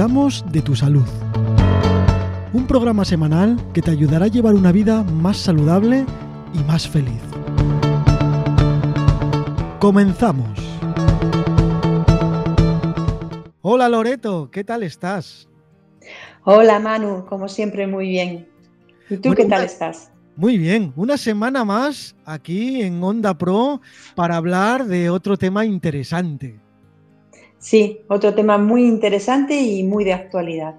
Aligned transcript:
Cuidamos 0.00 0.42
de 0.50 0.62
tu 0.62 0.74
salud. 0.74 1.04
Un 2.54 2.66
programa 2.66 3.04
semanal 3.04 3.60
que 3.74 3.82
te 3.82 3.90
ayudará 3.90 4.24
a 4.24 4.28
llevar 4.28 4.54
una 4.54 4.72
vida 4.72 5.02
más 5.02 5.36
saludable 5.36 6.06
y 6.54 6.58
más 6.64 6.88
feliz. 6.88 7.20
Comenzamos. 9.78 10.58
Hola 13.60 13.90
Loreto, 13.90 14.50
¿qué 14.50 14.64
tal 14.64 14.84
estás? 14.84 15.46
Hola 16.44 16.78
Manu, 16.78 17.26
como 17.28 17.46
siempre 17.46 17.86
muy 17.86 18.08
bien. 18.08 18.48
¿Y 19.10 19.18
tú 19.18 19.34
qué 19.34 19.44
tal 19.44 19.64
estás? 19.64 20.10
Muy 20.34 20.56
bien, 20.56 20.94
una 20.96 21.18
semana 21.18 21.62
más 21.66 22.16
aquí 22.24 22.80
en 22.80 23.04
Onda 23.04 23.36
Pro 23.36 23.82
para 24.14 24.36
hablar 24.36 24.86
de 24.86 25.10
otro 25.10 25.36
tema 25.36 25.66
interesante. 25.66 26.58
Sí, 27.60 28.00
otro 28.08 28.34
tema 28.34 28.58
muy 28.58 28.84
interesante 28.84 29.60
y 29.60 29.84
muy 29.84 30.02
de 30.02 30.14
actualidad. 30.14 30.76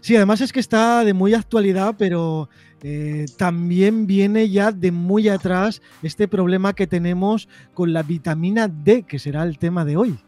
Sí, 0.00 0.16
además 0.16 0.42
es 0.42 0.52
que 0.52 0.60
está 0.60 1.02
de 1.04 1.14
muy 1.14 1.32
actualidad, 1.32 1.94
pero 1.96 2.50
eh, 2.82 3.24
también 3.38 4.06
viene 4.06 4.50
ya 4.50 4.70
de 4.70 4.92
muy 4.92 5.28
atrás 5.30 5.80
este 6.02 6.28
problema 6.28 6.74
que 6.74 6.86
tenemos 6.86 7.48
con 7.72 7.94
la 7.94 8.02
vitamina 8.02 8.68
D, 8.68 9.04
que 9.04 9.18
será 9.18 9.44
el 9.44 9.58
tema 9.58 9.86
de 9.86 9.96
hoy. 9.96 10.18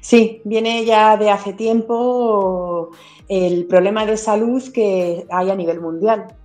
Sí, 0.00 0.42
viene 0.44 0.84
ya 0.84 1.16
de 1.16 1.30
hace 1.30 1.54
tiempo 1.54 2.90
el 3.28 3.66
problema 3.66 4.06
de 4.06 4.16
salud 4.16 4.62
que 4.72 5.26
hay 5.30 5.50
a 5.50 5.56
nivel 5.56 5.80
mundial. 5.80 6.37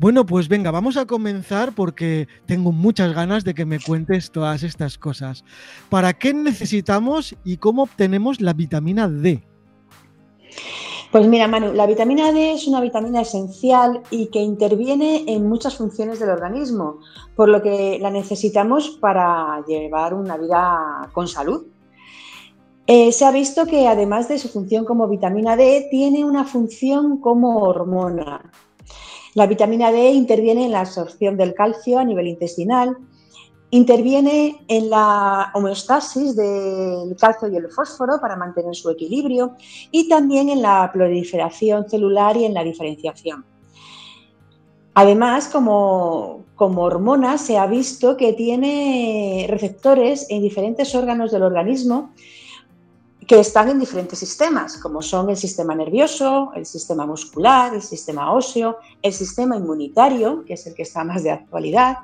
Bueno, 0.00 0.24
pues 0.24 0.48
venga, 0.48 0.70
vamos 0.70 0.96
a 0.96 1.06
comenzar 1.06 1.72
porque 1.72 2.28
tengo 2.46 2.70
muchas 2.70 3.12
ganas 3.14 3.42
de 3.42 3.52
que 3.52 3.64
me 3.64 3.80
cuentes 3.80 4.30
todas 4.30 4.62
estas 4.62 4.96
cosas. 4.96 5.44
¿Para 5.90 6.12
qué 6.12 6.32
necesitamos 6.32 7.34
y 7.44 7.56
cómo 7.56 7.82
obtenemos 7.82 8.40
la 8.40 8.52
vitamina 8.52 9.08
D? 9.08 9.42
Pues 11.10 11.26
mira, 11.26 11.48
Manu, 11.48 11.72
la 11.72 11.86
vitamina 11.86 12.30
D 12.30 12.52
es 12.52 12.68
una 12.68 12.80
vitamina 12.80 13.22
esencial 13.22 14.02
y 14.10 14.26
que 14.26 14.40
interviene 14.40 15.24
en 15.26 15.48
muchas 15.48 15.76
funciones 15.76 16.20
del 16.20 16.30
organismo, 16.30 17.00
por 17.34 17.48
lo 17.48 17.60
que 17.60 17.98
la 18.00 18.10
necesitamos 18.10 18.90
para 19.00 19.64
llevar 19.66 20.14
una 20.14 20.36
vida 20.36 21.10
con 21.12 21.26
salud. 21.26 21.66
Eh, 22.86 23.10
se 23.10 23.24
ha 23.24 23.32
visto 23.32 23.66
que 23.66 23.88
además 23.88 24.28
de 24.28 24.38
su 24.38 24.48
función 24.48 24.84
como 24.84 25.08
vitamina 25.08 25.56
D, 25.56 25.88
tiene 25.90 26.24
una 26.24 26.44
función 26.44 27.18
como 27.20 27.58
hormona. 27.58 28.52
La 29.38 29.46
vitamina 29.46 29.92
D 29.92 30.10
interviene 30.10 30.64
en 30.64 30.72
la 30.72 30.80
absorción 30.80 31.36
del 31.36 31.54
calcio 31.54 32.00
a 32.00 32.04
nivel 32.04 32.26
intestinal, 32.26 32.96
interviene 33.70 34.64
en 34.66 34.90
la 34.90 35.52
homeostasis 35.54 36.34
del 36.34 37.14
calcio 37.16 37.46
y 37.46 37.54
el 37.54 37.70
fósforo 37.70 38.20
para 38.20 38.34
mantener 38.34 38.74
su 38.74 38.90
equilibrio 38.90 39.54
y 39.92 40.08
también 40.08 40.48
en 40.48 40.60
la 40.60 40.90
proliferación 40.92 41.88
celular 41.88 42.36
y 42.36 42.46
en 42.46 42.54
la 42.54 42.64
diferenciación. 42.64 43.44
Además, 44.94 45.46
como, 45.46 46.44
como, 46.56 46.82
hormona, 46.82 47.38
se 47.38 47.58
ha 47.58 47.68
visto 47.68 48.16
que 48.16 48.32
tiene 48.32 49.46
receptores 49.48 50.26
en 50.30 50.42
diferentes 50.42 50.92
órganos 50.96 51.30
del 51.30 51.44
organismo 51.44 52.10
que 53.28 53.38
están 53.38 53.68
en 53.68 53.78
diferentes 53.78 54.18
sistemas, 54.18 54.78
como 54.78 55.02
son 55.02 55.28
el 55.28 55.36
sistema 55.36 55.74
nervioso, 55.74 56.50
el 56.56 56.64
sistema 56.64 57.04
muscular, 57.04 57.74
el 57.74 57.82
sistema 57.82 58.32
óseo, 58.32 58.78
el 59.02 59.12
sistema 59.12 59.54
inmunitario, 59.54 60.46
que 60.46 60.54
es 60.54 60.66
el 60.66 60.74
que 60.74 60.80
está 60.80 61.04
más 61.04 61.22
de 61.22 61.32
actualidad, 61.32 61.98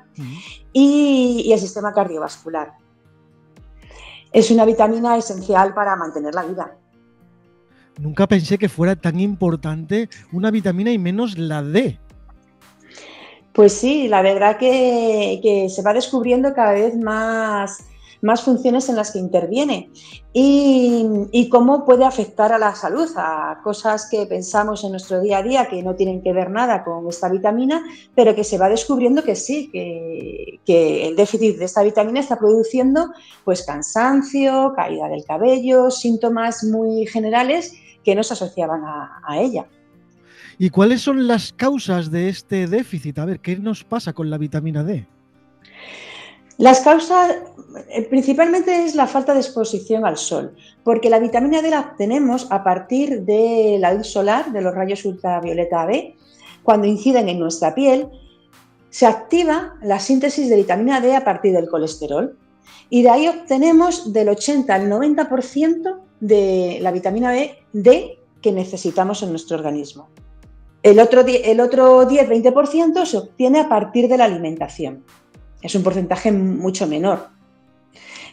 y, 0.75 1.51
el 1.51 1.59
sistema 1.59 1.95
cardiovascular. 1.95 2.75
Es 4.35 4.51
una 4.51 4.67
vitamina 4.67 5.17
esencial 5.17 5.73
para 5.73 5.97
mantener 5.97 6.35
la 6.35 6.43
vida. 6.43 6.77
Nunca 7.99 8.27
pensé 8.27 8.59
que 8.59 8.69
fuera 8.69 8.95
tan 8.95 9.19
importante 9.19 10.11
una 10.31 10.51
vitamina 10.51 10.93
y 10.93 10.99
menos 10.99 11.39
la 11.39 11.63
D. 11.63 11.99
Pues 13.55 13.73
sí, 13.73 14.09
la 14.09 14.21
verdad 14.21 14.59
que, 14.59 15.41
que 15.43 15.71
se 15.71 15.81
va 15.81 15.95
descubriendo 15.95 16.53
cada 16.53 16.73
vez 16.73 16.95
más 16.99 17.85
más 18.25 18.43
funciones 18.43 18.89
en 18.89 18.97
las 18.97 19.13
que 19.13 19.19
interviene 19.19 19.91
y, 20.33 21.49
cómo 21.51 21.85
puede 21.85 22.05
afectar 22.05 22.53
a 22.53 22.59
la 22.59 22.75
salud, 22.75 23.09
a 23.17 23.61
cosas 23.63 24.09
que 24.11 24.27
pensamos 24.27 24.83
en 24.83 24.93
nuestro 24.93 25.21
día 25.21 25.39
a 25.39 25.43
día 25.43 25.69
que 25.69 25.83
no 25.83 25.95
tienen 25.95 26.23
que 26.23 26.33
ver 26.33 26.51
nada 26.51 26.83
con 26.83 27.07
esta 27.09 27.29
vitamina, 27.29 27.85
pero 28.15 28.35
que 28.35 28.43
se 28.43 28.59
va 28.59 28.69
descubriendo 28.69 29.23
que 29.23 29.37
sí, 29.37 29.71
que, 29.71 31.07
el 31.07 31.15
déficit 31.17 31.59
de 31.59 31.67
esta 31.67 31.83
vitamina 31.83 32.19
está 32.19 32.39
produciendo 32.39 33.13
pues 33.45 33.63
cansancio, 33.63 34.73
caída 34.75 35.07
del 35.09 35.25
cabello, 35.25 35.91
síntomas 35.91 36.65
muy 36.65 37.07
generales 37.07 37.75
que 38.03 38.15
no 38.15 38.23
se 38.23 38.33
asociaban 38.33 38.83
a 38.85 39.39
ella. 39.39 39.67
¿Y 40.59 40.71
cuáles 40.71 41.03
son 41.03 41.27
las 41.27 41.53
causas 41.53 42.11
de 42.11 42.29
este 42.29 42.67
déficit? 42.67 43.19
A 43.19 43.25
ver, 43.25 43.41
¿qué 43.41 43.57
nos 43.57 43.85
pasa 43.85 44.13
con 44.13 44.31
la 44.31 44.39
vitamina 44.39 44.83
D? 44.83 45.07
Las 46.59 46.81
causas 46.81 47.37
eh, 47.89 48.03
principalmente 48.03 48.85
es 48.85 48.95
la 48.95 49.07
falta 49.07 49.35
de 49.35 49.41
exposición 49.41 50.07
al 50.07 50.17
sol, 50.17 50.55
porque 50.85 51.11
la 51.11 51.19
vitamina 51.19 51.63
D 51.63 51.71
la 51.71 51.81
obtenemos 51.81 52.47
a 52.51 52.63
partir 52.63 53.23
de 53.23 53.77
la 53.81 53.93
luz 53.93 54.07
solar, 54.07 54.53
de 54.53 54.63
los 54.63 54.75
rayos 54.75 55.05
ultravioleta 55.05 55.85
B, 55.85 56.15
cuando 56.63 56.87
inciden 56.87 57.29
en 57.29 57.41
nuestra 57.41 57.75
piel, 57.75 58.09
se 58.91 59.07
activa 59.07 59.75
la 59.83 59.99
síntesis 59.99 60.49
de 60.49 60.57
vitamina 60.57 61.01
D 61.01 61.17
a 61.17 61.25
partir 61.25 61.53
del 61.53 61.69
colesterol. 61.69 62.39
Y 62.89 63.03
de 63.03 63.11
ahí 63.11 63.27
obtenemos 63.27 64.13
del 64.13 64.29
80 64.29 64.73
al 64.73 64.89
90% 64.89 65.99
de 66.21 66.79
la 66.81 66.93
vitamina 66.93 67.33
D 67.73 68.19
que 68.41 68.53
necesitamos 68.53 69.23
en 69.23 69.31
nuestro 69.31 69.57
organismo. 69.57 70.09
El 70.83 71.01
otro, 71.01 71.23
el 71.27 71.61
otro 71.61 72.09
10-20% 72.09 73.05
se 73.07 73.17
obtiene 73.17 73.61
a 73.61 73.69
partir 73.69 74.07
de 74.07 74.19
la 74.19 74.27
alimentación 74.27 75.03
es 75.65 75.75
un 75.75 75.83
porcentaje 75.83 76.31
mucho 76.31 76.87
menor. 76.87 77.29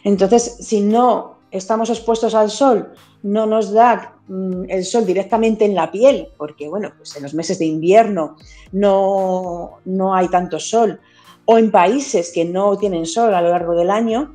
Entonces, 0.04 0.58
si 0.60 0.82
no 0.82 1.38
estamos 1.50 1.88
expuestos 1.88 2.34
al 2.34 2.50
sol, 2.50 2.92
no 3.22 3.46
nos 3.46 3.72
da 3.72 4.16
mm, 4.28 4.64
el 4.68 4.84
sol 4.84 5.06
directamente 5.06 5.64
en 5.64 5.74
la 5.74 5.90
piel, 5.90 6.28
porque 6.36 6.68
bueno, 6.68 6.92
pues 6.96 7.16
en 7.16 7.22
los 7.22 7.32
meses 7.32 7.58
de 7.58 7.64
invierno 7.64 8.36
no, 8.72 9.78
no 9.86 10.14
hay 10.14 10.28
tanto 10.28 10.60
sol, 10.60 11.00
o 11.46 11.56
en 11.56 11.70
países 11.70 12.32
que 12.32 12.44
no 12.44 12.76
tienen 12.76 13.06
sol 13.06 13.32
a 13.34 13.40
lo 13.40 13.48
largo 13.48 13.74
del 13.74 13.90
año, 13.90 14.32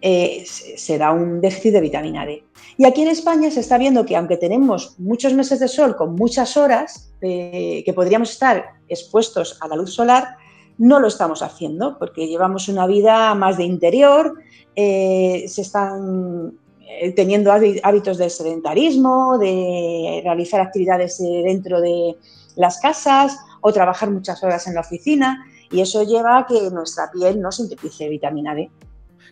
eh, 0.00 0.44
se 0.44 0.98
da 0.98 1.12
un 1.12 1.40
déficit 1.40 1.74
de 1.74 1.80
vitamina 1.80 2.26
D. 2.26 2.42
Y 2.76 2.84
aquí 2.86 3.02
en 3.02 3.08
España 3.08 3.52
se 3.52 3.60
está 3.60 3.78
viendo 3.78 4.04
que 4.04 4.16
aunque 4.16 4.36
tenemos 4.36 4.98
muchos 4.98 5.32
meses 5.32 5.60
de 5.60 5.68
sol 5.68 5.94
con 5.94 6.16
muchas 6.16 6.56
horas 6.56 7.12
eh, 7.20 7.84
que 7.86 7.92
podríamos 7.92 8.32
estar 8.32 8.64
expuestos 8.88 9.58
a 9.60 9.68
la 9.68 9.76
luz 9.76 9.94
solar, 9.94 10.36
no 10.82 10.98
lo 10.98 11.06
estamos 11.06 11.42
haciendo 11.42 11.96
porque 11.96 12.26
llevamos 12.26 12.68
una 12.68 12.88
vida 12.88 13.36
más 13.36 13.56
de 13.56 13.62
interior, 13.62 14.34
eh, 14.74 15.44
se 15.46 15.62
están 15.62 16.54
eh, 16.80 17.12
teniendo 17.12 17.52
hábitos 17.52 18.18
de 18.18 18.28
sedentarismo, 18.28 19.38
de 19.38 20.22
realizar 20.24 20.60
actividades 20.60 21.20
eh, 21.20 21.42
dentro 21.44 21.80
de 21.80 22.16
las 22.56 22.80
casas 22.80 23.38
o 23.60 23.72
trabajar 23.72 24.10
muchas 24.10 24.42
horas 24.42 24.66
en 24.66 24.74
la 24.74 24.80
oficina 24.80 25.46
y 25.70 25.80
eso 25.80 26.02
lleva 26.02 26.38
a 26.38 26.46
que 26.46 26.68
nuestra 26.72 27.12
piel 27.12 27.40
no 27.40 27.52
sintetice 27.52 28.08
vitamina 28.08 28.52
D. 28.52 28.68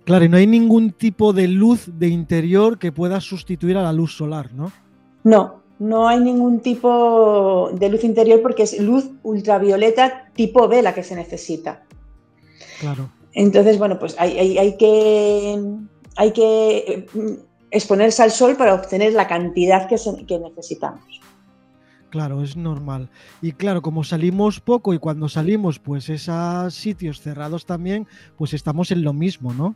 Claro, 0.05 0.25
y 0.27 0.29
no 0.29 0.37
hay 0.37 0.47
ningún 0.47 0.93
tipo 0.93 1.33
de 1.33 1.49
luz 1.49 1.91
de 1.99 2.07
interior 2.07 2.79
que 2.79 2.93
pueda 2.93 3.21
sustituir 3.21 3.77
a 3.77 3.83
la 3.83 3.93
luz 3.93 4.17
solar, 4.17 4.53
¿no? 4.55 4.71
No, 5.25 5.60
no 5.81 6.07
hay 6.09 6.21
ningún 6.21 6.61
tipo 6.61 7.71
de 7.73 7.89
luz 7.89 8.05
interior 8.05 8.43
porque 8.43 8.65
es 8.65 8.79
luz 8.79 9.11
ultravioleta 9.23 10.31
tipo 10.35 10.69
B 10.69 10.83
la 10.83 10.95
que 10.95 11.03
se 11.03 11.17
necesita. 11.17 11.83
Claro. 12.79 13.11
Entonces, 13.33 13.79
bueno, 13.79 13.99
pues 13.99 14.15
hay, 14.19 14.77
que, 14.77 15.59
hay 16.17 16.33
que 16.33 17.07
mm, 17.15 17.33
exponerse 17.71 18.23
al 18.23 18.31
sol 18.31 18.57
para 18.57 18.75
obtener 18.75 19.15
la 19.15 19.27
cantidad 19.27 19.89
que, 19.89 19.97
que 20.27 20.39
necesitamos. 20.39 21.21
Claro, 22.11 22.43
es 22.43 22.57
normal. 22.57 23.09
Y 23.41 23.53
claro, 23.53 23.81
como 23.81 24.05
salimos 24.05 24.61
poco 24.61 24.93
y 24.93 24.99
cuando 24.99 25.29
salimos, 25.31 25.79
pues 25.79 26.11
esos 26.11 26.75
sitios 26.75 27.23
cerrados 27.23 27.65
también, 27.65 28.07
pues 28.37 28.53
estamos 28.53 28.91
en 28.91 29.03
lo 29.03 29.15
mismo, 29.15 29.55
¿no? 29.55 29.75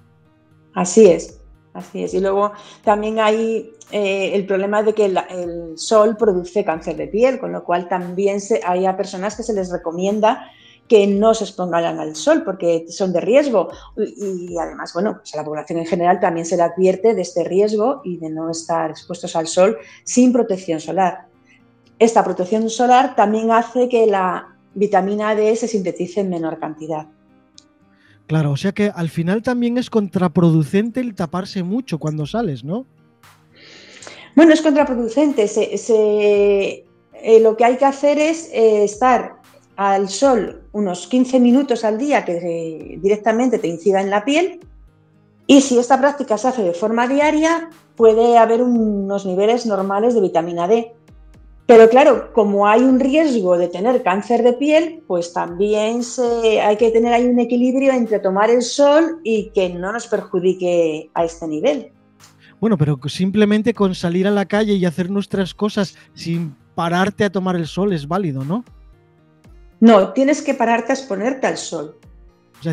Así 0.74 1.06
es. 1.06 1.40
Así 1.74 2.04
es. 2.04 2.14
Y 2.14 2.20
luego 2.20 2.52
también 2.84 3.18
hay 3.18 3.72
eh, 3.90 4.30
el 4.32 4.46
problema 4.46 4.82
de 4.84 4.94
que 4.94 5.06
el, 5.06 5.74
sol 5.76 6.16
produce 6.16 6.64
cáncer 6.64 6.96
de 6.96 7.08
piel, 7.08 7.40
con 7.40 7.52
lo 7.52 7.64
cual 7.64 7.88
también 7.88 8.38
hay 8.64 8.86
a 8.86 8.96
personas 8.96 9.36
que 9.36 9.42
se 9.42 9.52
les 9.52 9.70
recomienda 9.70 10.50
que 10.86 11.06
no 11.06 11.32
se 11.34 11.44
expongan 11.44 11.98
al 11.98 12.14
sol 12.14 12.42
porque 12.44 12.86
son 12.88 13.12
de 13.12 13.20
riesgo. 13.20 13.70
Y, 13.96 14.56
además, 14.56 14.92
bueno, 14.92 15.16
pues 15.18 15.34
a 15.34 15.38
la 15.38 15.44
población 15.44 15.80
en 15.80 15.86
general 15.86 16.20
también 16.20 16.46
se 16.46 16.56
le 16.56 16.62
advierte 16.62 17.14
de 17.14 17.22
este 17.22 17.42
riesgo 17.42 18.02
y 18.04 18.18
de 18.18 18.30
no 18.30 18.50
estar 18.50 18.90
expuestos 18.90 19.34
al 19.34 19.48
sol 19.48 19.78
sin 20.04 20.32
protección 20.32 20.78
solar. 20.80 21.26
Esta 21.98 22.22
protección 22.22 22.68
solar 22.70 23.16
también 23.16 23.50
hace 23.50 23.88
que 23.88 24.06
la 24.06 24.54
vitamina 24.74 25.34
D 25.34 25.56
se 25.56 25.68
sintetice 25.68 26.20
en 26.20 26.30
menor 26.30 26.58
cantidad. 26.60 27.06
Claro, 28.26 28.52
o 28.52 28.56
sea 28.56 28.72
que 28.72 28.90
al 28.94 29.10
final 29.10 29.42
también 29.42 29.76
es 29.76 29.90
contraproducente 29.90 31.00
el 31.00 31.14
taparse 31.14 31.62
mucho 31.62 31.98
cuando 31.98 32.26
sales, 32.26 32.64
¿no? 32.64 32.86
Bueno, 34.34 34.52
es 34.52 34.62
contraproducente. 34.62 35.46
Eh, 37.26 37.40
lo 37.40 37.56
que 37.56 37.64
hay 37.64 37.76
que 37.76 37.84
hacer 37.84 38.18
es 38.18 38.50
eh, 38.52 38.84
estar 38.84 39.36
al 39.76 40.08
sol 40.08 40.62
unos 40.72 41.06
15 41.06 41.40
minutos 41.40 41.84
al 41.84 41.98
día 41.98 42.24
que 42.24 42.98
directamente 43.00 43.58
te 43.58 43.68
incida 43.68 44.00
en 44.00 44.10
la 44.10 44.24
piel 44.24 44.60
y 45.46 45.60
si 45.60 45.78
esta 45.78 45.98
práctica 45.98 46.38
se 46.38 46.48
hace 46.48 46.62
de 46.62 46.74
forma 46.74 47.08
diaria 47.08 47.70
puede 47.96 48.38
haber 48.38 48.62
unos 48.62 49.26
niveles 49.26 49.66
normales 49.66 50.14
de 50.14 50.20
vitamina 50.20 50.68
D. 50.68 50.94
Pero 51.66 51.88
claro, 51.88 52.30
como 52.34 52.66
hay 52.66 52.82
un 52.82 53.00
riesgo 53.00 53.56
de 53.56 53.68
tener 53.68 54.02
cáncer 54.02 54.42
de 54.42 54.52
piel, 54.52 55.02
pues 55.06 55.32
también 55.32 56.02
hay 56.62 56.76
que 56.76 56.90
tener 56.90 57.12
ahí 57.12 57.24
un 57.24 57.38
equilibrio 57.40 57.92
entre 57.92 58.18
tomar 58.18 58.50
el 58.50 58.60
sol 58.60 59.20
y 59.24 59.50
que 59.50 59.70
no 59.70 59.92
nos 59.92 60.06
perjudique 60.06 61.10
a 61.14 61.24
este 61.24 61.48
nivel. 61.48 61.90
Bueno, 62.60 62.76
pero 62.76 62.98
simplemente 63.06 63.72
con 63.72 63.94
salir 63.94 64.26
a 64.26 64.30
la 64.30 64.44
calle 64.44 64.74
y 64.74 64.84
hacer 64.84 65.08
nuestras 65.10 65.54
cosas 65.54 65.96
sin 66.12 66.54
pararte 66.74 67.24
a 67.24 67.30
tomar 67.30 67.56
el 67.56 67.66
sol 67.66 67.92
es 67.94 68.06
válido, 68.06 68.44
¿no? 68.44 68.64
No, 69.80 70.12
tienes 70.12 70.42
que 70.42 70.54
pararte 70.54 70.92
a 70.92 70.94
exponerte 70.94 71.46
al 71.46 71.56
sol. 71.56 71.98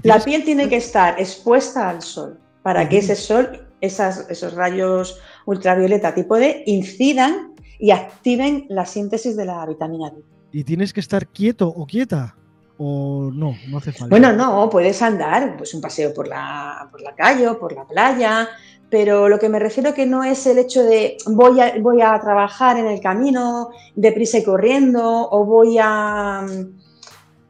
la 0.03 0.19
piel 0.19 0.43
tiene 0.43 0.67
que 0.67 0.77
estar 0.77 1.19
expuesta 1.19 1.89
al 1.89 2.01
sol 2.01 2.39
para 2.61 2.87
que 2.87 2.99
ese 2.99 3.15
sol, 3.15 3.67
esos 3.79 4.53
rayos 4.53 5.19
ultravioleta 5.45 6.13
tipo 6.13 6.35
D, 6.35 6.63
incidan 6.67 7.50
y 7.81 7.89
activen 7.89 8.67
la 8.69 8.85
síntesis 8.85 9.35
de 9.35 9.43
la 9.43 9.65
vitamina 9.65 10.11
D. 10.11 10.23
¿Y 10.51 10.63
tienes 10.63 10.93
que 10.93 10.99
estar 10.99 11.27
quieto 11.27 11.67
o 11.67 11.85
quieta? 11.87 12.35
¿O 12.77 13.31
no? 13.33 13.55
No 13.67 13.79
hace 13.79 13.91
falta. 13.91 14.07
Bueno, 14.09 14.31
no, 14.31 14.69
puedes 14.69 15.01
andar, 15.01 15.57
pues 15.57 15.73
un 15.73 15.81
paseo 15.81 16.13
por 16.13 16.27
la, 16.27 16.87
por 16.91 17.01
la 17.01 17.15
calle 17.15 17.47
o 17.47 17.59
por 17.59 17.73
la 17.73 17.85
playa, 17.85 18.49
pero 18.91 19.27
lo 19.27 19.39
que 19.39 19.49
me 19.49 19.57
refiero 19.57 19.95
que 19.95 20.05
no 20.05 20.23
es 20.23 20.45
el 20.45 20.59
hecho 20.59 20.83
de 20.83 21.17
voy 21.25 21.59
a, 21.59 21.73
voy 21.79 22.01
a 22.01 22.19
trabajar 22.19 22.77
en 22.77 22.85
el 22.85 23.01
camino 23.01 23.69
deprisa 23.95 24.37
y 24.37 24.43
corriendo 24.43 25.29
o 25.31 25.43
voy 25.43 25.79
a, 25.81 26.45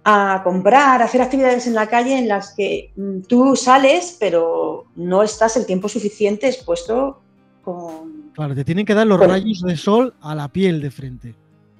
a 0.05 0.41
comprar, 0.45 1.01
a 1.01 1.05
hacer 1.05 1.21
actividades 1.21 1.67
en 1.67 1.73
la 1.73 1.87
calle 1.87 2.17
en 2.17 2.29
las 2.29 2.53
que 2.53 2.93
mm, 2.95 3.21
tú 3.21 3.55
sales 3.57 4.15
pero 4.17 4.85
no 4.95 5.23
estás 5.23 5.57
el 5.57 5.65
tiempo 5.65 5.89
suficiente 5.89 6.47
expuesto 6.47 7.21
con... 7.63 8.10
Claro, 8.41 8.55
te 8.55 8.65
tienen 8.65 8.87
que 8.87 8.95
dar 8.95 9.05
los 9.05 9.19
rayos 9.19 9.61
de 9.61 9.77
sol 9.77 10.15
a 10.19 10.33
la 10.33 10.47
piel 10.47 10.81
de 10.81 10.89
frente. 10.89 11.35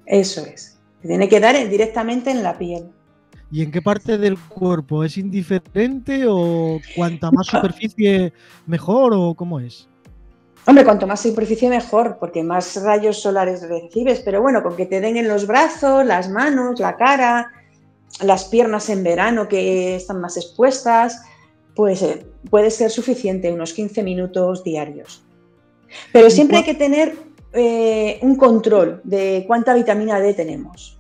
Eso 0.06 0.46
es, 0.46 0.78
te 1.02 1.08
tiene 1.08 1.28
que 1.28 1.40
dar 1.40 1.56
directamente 1.68 2.30
en 2.30 2.44
la 2.44 2.56
piel. 2.56 2.84
¿Y 3.52 3.64
en 3.64 3.72
qué 3.72 3.82
parte 3.82 4.20
del 4.20 4.38
cuerpo? 4.38 5.04
¿Es 5.04 5.18
indiferente 5.18 6.26
o 6.28 6.80
cuanta 6.96 7.32
más 7.32 7.48
superficie 7.48 8.32
mejor 8.68 9.12
o 9.16 9.34
cómo 9.34 9.60
es? 9.60 9.90
Hombre, 10.68 10.86
cuanto 10.86 11.08
más 11.08 11.22
superficie 11.22 11.68
mejor, 11.68 12.18
porque 12.20 12.44
más 12.44 12.80
rayos 12.84 13.20
solares 13.20 13.68
recibes, 13.68 14.20
pero 14.20 14.44
bueno, 14.44 14.62
con 14.62 14.76
que 14.76 14.86
te 14.86 15.02
den 15.02 15.18
en 15.18 15.28
los 15.28 15.48
brazos, 15.48 16.06
las 16.06 16.30
manos, 16.30 16.80
la 16.80 16.96
cara, 16.96 17.52
las 18.22 18.46
piernas 18.46 18.88
en 18.92 19.04
verano 19.04 19.48
que 19.48 19.96
están 19.96 20.22
más 20.22 20.38
expuestas, 20.38 21.24
pues 21.76 22.04
eh, 22.04 22.24
puede 22.52 22.70
ser 22.70 22.92
suficiente, 22.92 23.52
unos 23.52 23.74
15 23.74 24.04
minutos 24.04 24.64
diarios. 24.64 25.24
Pero 26.12 26.30
siempre 26.30 26.58
hay 26.58 26.64
que 26.64 26.76
tener 26.76 27.16
eh, 27.54 28.20
un 28.22 28.36
control 28.36 29.02
de 29.04 29.44
cuánta 29.48 29.74
vitamina 29.74 30.20
D 30.20 30.34
tenemos. 30.34 30.98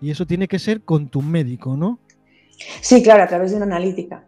Y 0.00 0.10
eso 0.10 0.26
tiene 0.26 0.48
que 0.48 0.58
ser 0.58 0.82
con 0.82 1.08
tu 1.08 1.22
médico, 1.22 1.76
¿no? 1.76 1.98
Sí, 2.80 3.02
claro, 3.02 3.22
a 3.22 3.26
través 3.28 3.50
de 3.50 3.56
una 3.56 3.66
analítica. 3.66 4.24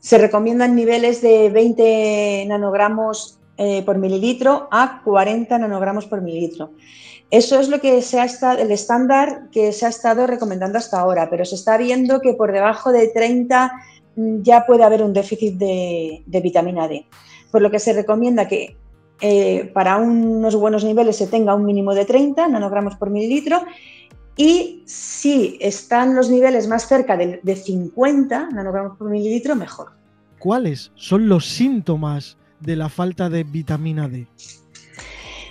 Se 0.00 0.18
recomiendan 0.18 0.74
niveles 0.74 1.22
de 1.22 1.50
20 1.50 2.44
nanogramos 2.48 3.38
eh, 3.56 3.82
por 3.82 3.98
mililitro 3.98 4.68
a 4.70 5.02
40 5.04 5.58
nanogramos 5.58 6.06
por 6.06 6.22
mililitro. 6.22 6.72
Eso 7.30 7.58
es 7.60 7.68
lo 7.68 7.80
que 7.80 8.02
se 8.02 8.20
ha 8.20 8.24
estado, 8.24 8.58
el 8.58 8.70
estándar 8.70 9.48
que 9.50 9.72
se 9.72 9.86
ha 9.86 9.88
estado 9.88 10.26
recomendando 10.26 10.76
hasta 10.76 11.00
ahora, 11.00 11.30
pero 11.30 11.44
se 11.46 11.54
está 11.54 11.78
viendo 11.78 12.20
que 12.20 12.34
por 12.34 12.52
debajo 12.52 12.92
de 12.92 13.08
30 13.08 13.72
mm, 14.16 14.42
ya 14.42 14.66
puede 14.66 14.84
haber 14.84 15.02
un 15.02 15.14
déficit 15.14 15.54
de, 15.54 16.22
vitamina 16.26 16.88
D. 16.88 17.06
Por 17.52 17.62
lo 17.62 17.70
que 17.70 17.78
se 17.78 17.92
recomienda 17.92 18.48
que 18.48 18.76
eh, 19.20 19.70
para 19.72 19.98
unos 19.98 20.56
buenos 20.56 20.82
niveles 20.82 21.16
se 21.16 21.28
tenga 21.28 21.54
un 21.54 21.64
mínimo 21.64 21.94
de 21.94 22.04
30 22.04 22.48
nanogramos 22.48 22.96
por 22.96 23.08
mililitro 23.08 23.62
y 24.36 24.82
si 24.86 25.58
están 25.60 26.16
los 26.16 26.28
niveles 26.28 26.66
más 26.66 26.88
cerca 26.88 27.16
de, 27.16 27.56
50 27.56 28.48
nanogramos 28.50 28.96
por 28.96 29.08
mililitro, 29.10 29.54
mejor. 29.54 29.92
¿Cuáles 30.38 30.90
son 30.94 31.28
los 31.28 31.46
síntomas 31.46 32.36
de 32.58 32.76
la 32.76 32.88
falta 32.88 33.28
de 33.28 33.44
vitamina 33.44 34.08
D? 34.08 34.26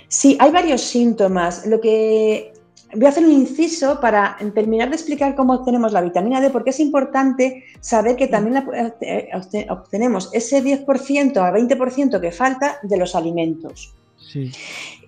Sí, 0.08 0.36
hay 0.38 0.50
varios 0.50 0.82
síntomas. 0.82 1.66
Lo 1.66 1.80
que 1.80 2.51
voy 2.94 3.06
a 3.06 3.08
hacer 3.08 3.24
un 3.24 3.32
inciso 3.32 4.00
para 4.00 4.36
terminar 4.54 4.90
de 4.90 4.96
explicar 4.96 5.34
cómo 5.34 5.54
obtenemos 5.54 5.92
la 5.92 6.00
vitamina 6.00 6.40
D, 6.40 6.50
porque 6.50 6.70
es 6.70 6.80
importante 6.80 7.64
saber 7.80 8.16
que 8.16 8.26
también 8.26 8.54
la 8.54 8.94
eh, 9.00 9.30
obtenemos 9.70 10.30
ese 10.32 10.62
10% 10.62 11.36
a 11.36 11.52
20% 11.52 12.20
que 12.20 12.32
falta 12.32 12.78
de 12.82 12.96
los 12.96 13.14
alimentos. 13.14 13.94
Sí. 14.16 14.50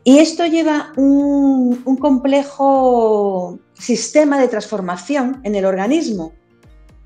Y 0.05 0.19
esto 0.19 0.45
lleva 0.47 0.93
un, 0.97 1.83
complejo 1.99 3.59
sistema 3.73 4.39
de 4.39 4.49
transformación 4.49 5.41
en 5.45 5.55
el 5.55 5.65
organismo, 5.65 6.35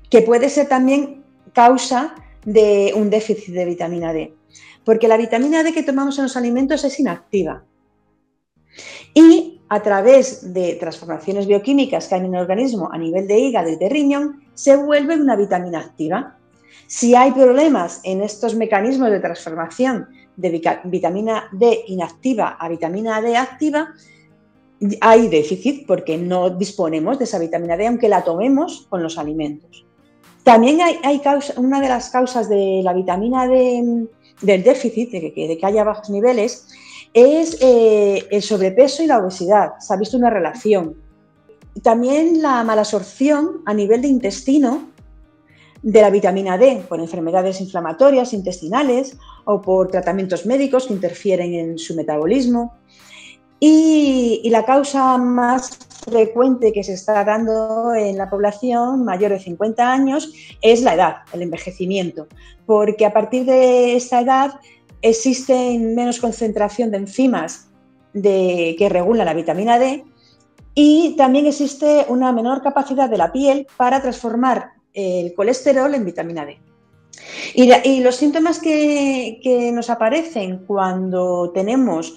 que 0.09 0.21
puede 0.21 0.49
ser 0.49 0.67
también 0.67 1.23
causa 1.53 2.15
de 2.45 2.93
un 2.95 3.09
déficit 3.09 3.53
de 3.53 3.65
vitamina 3.65 4.11
D. 4.11 4.33
Porque 4.83 5.07
la 5.07 5.15
vitamina 5.15 5.63
D 5.63 5.71
que 5.71 5.83
tomamos 5.83 6.17
en 6.17 6.23
los 6.23 6.35
alimentos 6.35 6.83
es 6.83 6.99
inactiva. 6.99 7.63
Y 9.13 9.58
a 9.69 9.81
través 9.81 10.53
de 10.53 10.75
transformaciones 10.75 11.45
bioquímicas 11.45 12.07
que 12.07 12.15
hay 12.15 12.21
en 12.21 12.33
el 12.33 12.41
organismo 12.41 12.89
a 12.91 12.97
nivel 12.97 13.27
de 13.27 13.39
hígado 13.39 13.69
y 13.69 13.75
de 13.75 13.87
riñón, 13.87 14.43
se 14.55 14.75
vuelve 14.75 15.15
una 15.15 15.35
vitamina 15.35 15.79
activa. 15.79 16.35
Si 16.87 17.13
hay 17.13 17.31
problemas 17.31 18.01
en 18.03 18.21
estos 18.21 18.55
mecanismos 18.55 19.11
de 19.11 19.19
transformación 19.19 20.07
de 20.35 20.61
vitamina 20.85 21.49
D 21.51 21.83
inactiva 21.87 22.57
a 22.59 22.67
vitamina 22.67 23.21
D 23.21 23.37
activa, 23.37 23.93
hay 25.01 25.27
déficit 25.27 25.85
porque 25.85 26.17
no 26.17 26.49
disponemos 26.49 27.19
de 27.19 27.25
esa 27.25 27.37
vitamina 27.37 27.77
D 27.77 27.85
aunque 27.85 28.09
la 28.09 28.23
tomemos 28.23 28.87
con 28.89 29.03
los 29.03 29.19
alimentos. 29.19 29.85
También 30.43 30.79
hay, 30.81 31.21
una 31.57 31.79
de 31.79 31.89
las 31.89 32.09
causas 32.09 32.49
de 32.49 32.81
la 32.83 32.93
vitamina 32.93 33.45
D 33.45 34.07
del 34.41 34.63
déficit, 34.63 35.11
de 35.11 35.31
que 35.31 35.65
haya 35.65 35.83
bajos 35.83 36.09
niveles, 36.09 36.65
es 37.13 37.57
eh, 37.61 38.27
el 38.31 38.41
sobrepeso 38.41 39.03
y 39.03 39.07
la 39.07 39.19
obesidad. 39.19 39.73
Se 39.79 39.93
ha 39.93 39.97
visto 39.97 40.17
una 40.17 40.29
relación. 40.29 40.95
También 41.83 42.41
la 42.41 42.63
malabsorción 42.63 43.61
a 43.65 43.73
nivel 43.73 44.01
de 44.01 44.07
intestino 44.07 44.89
de 45.81 46.01
la 46.01 46.09
vitamina 46.09 46.57
D 46.57 46.83
por 46.89 46.99
enfermedades 46.99 47.61
inflamatorias 47.61 48.33
intestinales 48.33 49.17
o 49.45 49.61
por 49.61 49.89
tratamientos 49.89 50.45
médicos 50.45 50.87
que 50.87 50.93
interfieren 50.93 51.53
en 51.53 51.77
su 51.77 51.95
metabolismo. 51.95 52.73
Y, 53.61 54.49
la 54.49 54.65
causa 54.65 55.17
más 55.17 55.77
frecuente 56.09 56.71
que 56.71 56.83
se 56.83 56.93
está 56.93 57.23
dando 57.25 57.93
en 57.93 58.17
la 58.17 58.29
población 58.29 59.03
mayor 59.03 59.31
de 59.31 59.39
50 59.39 59.91
años 59.91 60.33
es 60.61 60.81
la 60.81 60.95
edad, 60.95 61.15
el 61.33 61.41
envejecimiento, 61.41 62.27
porque 62.65 63.05
a 63.05 63.13
partir 63.13 63.45
de 63.45 63.95
esta 63.95 64.21
edad 64.21 64.53
existe 65.01 65.77
menos 65.79 66.19
concentración 66.19 66.91
de 66.91 66.97
enzimas 66.97 67.69
de, 68.13 68.75
que 68.77 68.89
regulan 68.89 69.25
la 69.25 69.33
vitamina 69.33 69.79
D 69.79 70.03
y 70.73 71.15
también 71.17 71.45
existe 71.45 72.05
una 72.07 72.31
menor 72.31 72.61
capacidad 72.61 73.09
de 73.09 73.17
la 73.17 73.31
piel 73.31 73.67
para 73.77 74.01
transformar 74.01 74.71
el 74.93 75.33
colesterol 75.33 75.93
en 75.93 76.05
vitamina 76.05 76.45
D. 76.45 76.59
Y, 77.53 77.99
los 78.01 78.15
síntomas 78.15 78.59
que, 78.59 79.71
nos 79.73 79.89
aparecen 79.89 80.59
cuando 80.65 81.51
tenemos 81.53 82.15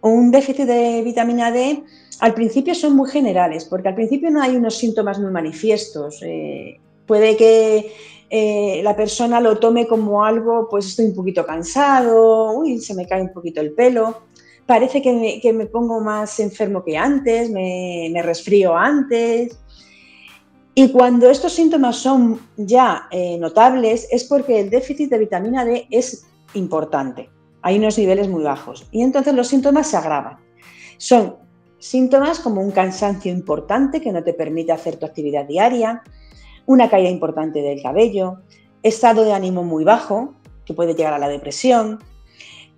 un 0.00 0.30
déficit 0.30 0.66
de 0.66 1.02
vitamina 1.02 1.52
D, 1.52 1.84
al 2.20 2.34
principio 2.34 2.74
son 2.74 2.96
muy 2.96 3.08
generales, 3.08 3.64
porque 3.64 3.88
al 3.88 3.94
principio 3.94 4.30
no 4.30 4.42
hay 4.42 4.56
unos 4.56 4.76
síntomas 4.76 5.20
muy 5.20 5.30
manifiestos. 5.30 6.20
Eh, 6.22 6.80
puede 7.06 7.36
que 7.36 7.92
eh, 8.34 8.80
la 8.82 8.96
persona 8.96 9.42
lo 9.42 9.58
tome 9.58 9.86
como 9.86 10.24
algo, 10.24 10.66
pues 10.70 10.86
estoy 10.86 11.04
un 11.04 11.14
poquito 11.14 11.44
cansado, 11.44 12.52
uy, 12.52 12.78
se 12.78 12.94
me 12.94 13.06
cae 13.06 13.20
un 13.20 13.30
poquito 13.30 13.60
el 13.60 13.74
pelo, 13.74 14.22
parece 14.64 15.02
que 15.02 15.52
me, 15.52 15.66
pongo 15.66 16.00
más 16.00 16.40
enfermo 16.40 16.82
que 16.82 16.96
antes, 16.96 17.50
me, 17.50 18.08
me 18.10 18.22
resfrío 18.22 18.74
antes, 18.74 19.58
y 20.74 20.90
cuando 20.92 21.28
estos 21.28 21.52
síntomas 21.52 21.96
son 21.96 22.40
ya 22.56 23.06
eh, 23.10 23.36
notables 23.36 24.08
es 24.10 24.24
porque 24.24 24.60
el 24.60 24.70
déficit 24.70 25.10
de 25.10 25.18
vitamina 25.18 25.66
D 25.66 25.86
es 25.90 26.26
importante. 26.54 27.28
Hay 27.60 27.76
unos 27.76 27.98
niveles 27.98 28.28
muy 28.28 28.42
bajos 28.42 28.88
y 28.90 29.02
entonces 29.02 29.34
los 29.34 29.48
síntomas 29.48 29.88
se 29.88 29.98
agravan. 29.98 30.38
Son 30.96 31.36
síntomas 31.78 32.40
como 32.40 32.62
un 32.62 32.70
cansancio 32.70 33.30
importante 33.30 34.00
que 34.00 34.10
no 34.10 34.24
te 34.24 34.32
permite 34.32 34.72
hacer 34.72 34.96
tu 34.96 35.04
actividad 35.04 35.44
diaria, 35.44 36.02
una 36.66 36.88
caída 36.88 37.10
importante 37.10 37.60
del 37.60 37.82
cabello, 37.82 38.38
estado 38.82 39.24
de 39.24 39.32
ánimo 39.32 39.62
muy 39.62 39.84
bajo, 39.84 40.34
que 40.64 40.74
puede 40.74 40.94
llegar 40.94 41.14
a 41.14 41.18
la 41.18 41.28
depresión, 41.28 42.00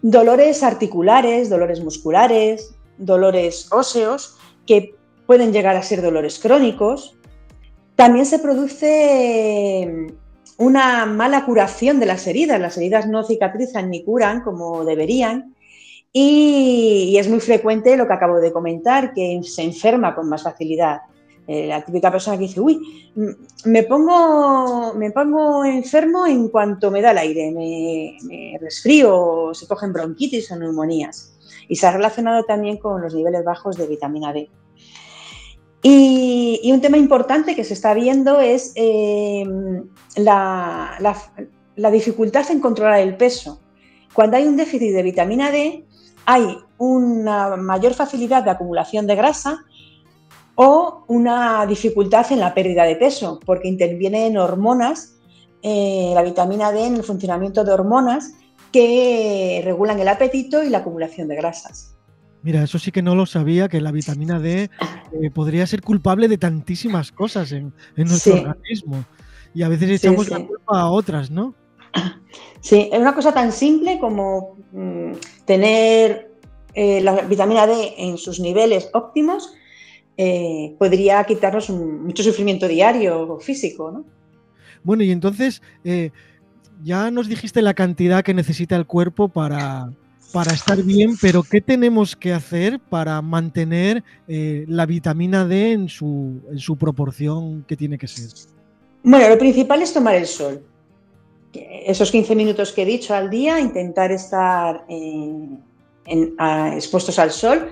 dolores 0.02 0.62
articulares, 0.62 1.48
dolores 1.48 1.82
musculares, 1.82 2.74
dolores 2.98 3.68
óseos, 3.72 4.36
que 4.66 4.94
pueden 5.26 5.52
llegar 5.52 5.76
a 5.76 5.82
ser 5.82 6.02
dolores 6.02 6.38
crónicos. 6.38 7.16
También 7.96 8.26
se 8.26 8.38
produce 8.38 10.14
una 10.58 11.06
mala 11.06 11.44
curación 11.44 12.00
de 12.00 12.06
las 12.06 12.26
heridas. 12.26 12.60
Las 12.60 12.76
heridas 12.76 13.06
no 13.06 13.24
cicatrizan 13.24 13.90
ni 13.90 14.04
curan 14.04 14.42
como 14.42 14.84
deberían. 14.84 15.54
Y, 16.12 17.16
es 17.18 17.28
muy 17.28 17.40
frecuente 17.40 17.96
lo 17.96 18.06
que 18.06 18.12
acabo 18.12 18.38
de 18.40 18.52
comentar, 18.52 19.12
que 19.14 19.40
se 19.42 19.62
enferma 19.62 20.14
con 20.14 20.28
más 20.28 20.44
facilidad. 20.44 21.00
Eh, 21.46 21.66
la 21.66 21.84
típica 21.84 22.10
persona 22.10 22.38
que 22.38 22.44
dice, 22.44 22.60
uy, 22.60 23.12
me 23.66 23.82
pongo, 23.82 24.94
me 24.94 25.10
pongo 25.10 25.64
enfermo 25.64 26.26
en 26.26 26.48
cuanto 26.48 26.90
me 26.90 27.02
da 27.02 27.10
el 27.10 27.18
aire, 27.18 27.52
me, 27.52 28.58
resfrío, 28.58 29.50
se 29.52 29.66
cogen 29.66 29.92
bronquitis 29.92 30.50
o 30.50 30.56
neumonías. 30.56 31.36
Y 31.68 31.76
se 31.76 31.86
ha 31.86 31.92
relacionado 31.92 32.44
también 32.44 32.78
con 32.78 33.02
los 33.02 33.14
niveles 33.14 33.44
bajos 33.44 33.76
de 33.76 33.86
vitamina 33.86 34.32
D. 34.32 34.48
Y, 35.82 36.72
un 36.72 36.80
tema 36.80 36.96
importante 36.96 37.54
que 37.54 37.62
se 37.62 37.74
está 37.74 37.92
viendo 37.92 38.40
es 38.40 38.72
eh, 38.74 39.44
la, 40.16 40.98
dificultad 41.92 42.50
en 42.50 42.60
controlar 42.60 43.00
el 43.00 43.18
peso. 43.18 43.60
Cuando 44.14 44.38
hay 44.38 44.46
un 44.46 44.56
déficit 44.56 44.94
de 44.94 45.02
vitamina 45.02 45.50
D, 45.50 45.84
hay 46.24 46.56
una 46.78 47.56
mayor 47.56 47.92
facilidad 47.92 48.42
de 48.44 48.50
acumulación 48.50 49.06
de 49.06 49.14
grasa 49.14 49.62
o 50.56 51.04
una 51.08 51.66
dificultad 51.66 52.30
en 52.30 52.40
la 52.40 52.54
pérdida 52.54 52.84
de 52.84 52.96
peso, 52.96 53.40
porque 53.44 53.68
intervienen 53.68 54.36
hormonas, 54.36 55.16
eh, 55.62 56.12
la 56.14 56.22
vitamina 56.22 56.72
D 56.72 56.86
en 56.86 56.96
el 56.96 57.02
funcionamiento 57.02 57.64
de 57.64 57.72
hormonas 57.72 58.34
que 58.72 59.62
regulan 59.64 59.98
el 60.00 60.08
apetito 60.08 60.62
y 60.62 60.68
la 60.68 60.78
acumulación 60.78 61.28
de 61.28 61.36
grasas. 61.36 61.96
Mira, 62.42 62.62
eso 62.62 62.78
sí 62.78 62.92
que 62.92 63.02
no 63.02 63.14
lo 63.14 63.24
sabía, 63.24 63.68
que 63.68 63.80
la 63.80 63.90
vitamina 63.90 64.38
D 64.38 64.64
eh, 65.12 65.30
podría 65.32 65.66
ser 65.66 65.80
culpable 65.80 66.28
de 66.28 66.36
tantísimas 66.36 67.10
cosas 67.10 67.52
en, 67.52 67.72
nuestro 67.96 68.34
organismo. 68.34 69.04
Y 69.54 69.62
a 69.62 69.68
veces 69.68 69.90
echamos 69.90 70.28
la 70.28 70.40
culpa 70.40 70.80
a 70.80 70.90
otras, 70.90 71.30
¿no? 71.30 71.54
Sí, 72.60 72.90
es 72.92 72.98
una 72.98 73.14
cosa 73.14 73.32
tan 73.32 73.52
simple 73.52 73.98
como 73.98 74.58
mm, 74.72 75.12
tener 75.44 76.32
eh, 76.74 77.00
la 77.00 77.22
vitamina 77.22 77.66
D 77.66 77.94
en 77.98 78.18
sus 78.18 78.40
niveles 78.40 78.90
óptimos 78.92 79.54
eh, 80.16 80.74
podría 80.78 81.24
quitarnos 81.24 81.70
mucho 81.70 82.22
sufrimiento 82.22 82.68
diario 82.68 83.34
o 83.34 83.40
físico, 83.40 83.90
¿no? 83.90 84.04
Bueno, 84.82 85.02
y 85.02 85.10
entonces 85.10 85.62
ya 86.82 87.10
nos 87.10 87.28
dijiste 87.28 87.62
la 87.62 87.74
cantidad 87.74 88.22
que 88.22 88.34
necesita 88.34 88.76
el 88.76 88.86
cuerpo 88.86 89.28
para, 89.28 89.90
para 90.34 90.52
estar 90.52 90.82
bien, 90.82 91.16
pero 91.20 91.44
¿qué 91.44 91.60
tenemos 91.60 92.16
que 92.16 92.32
hacer 92.32 92.80
para 92.80 93.22
mantener 93.22 94.02
eh, 94.26 94.64
la 94.66 94.84
vitamina 94.84 95.46
D 95.46 95.72
en 95.72 95.88
su, 95.88 96.42
en 96.50 96.58
su 96.58 96.76
proporción 96.76 97.64
que 97.68 97.76
tiene 97.76 97.96
que 97.96 98.08
ser? 98.08 98.30
Bueno, 99.04 99.28
lo 99.28 99.38
principal 99.38 99.80
es 99.80 99.92
tomar 99.92 100.16
el 100.16 100.26
sol. 100.26 100.60
Esos 101.52 102.10
15 102.10 102.34
minutos 102.34 102.72
que 102.72 102.82
he 102.82 102.84
dicho 102.84 103.14
al 103.14 103.30
día, 103.30 103.60
intentar 103.60 104.10
estar 104.10 104.84
expuestos 106.04 107.18
al 107.20 107.30
sol 107.30 107.68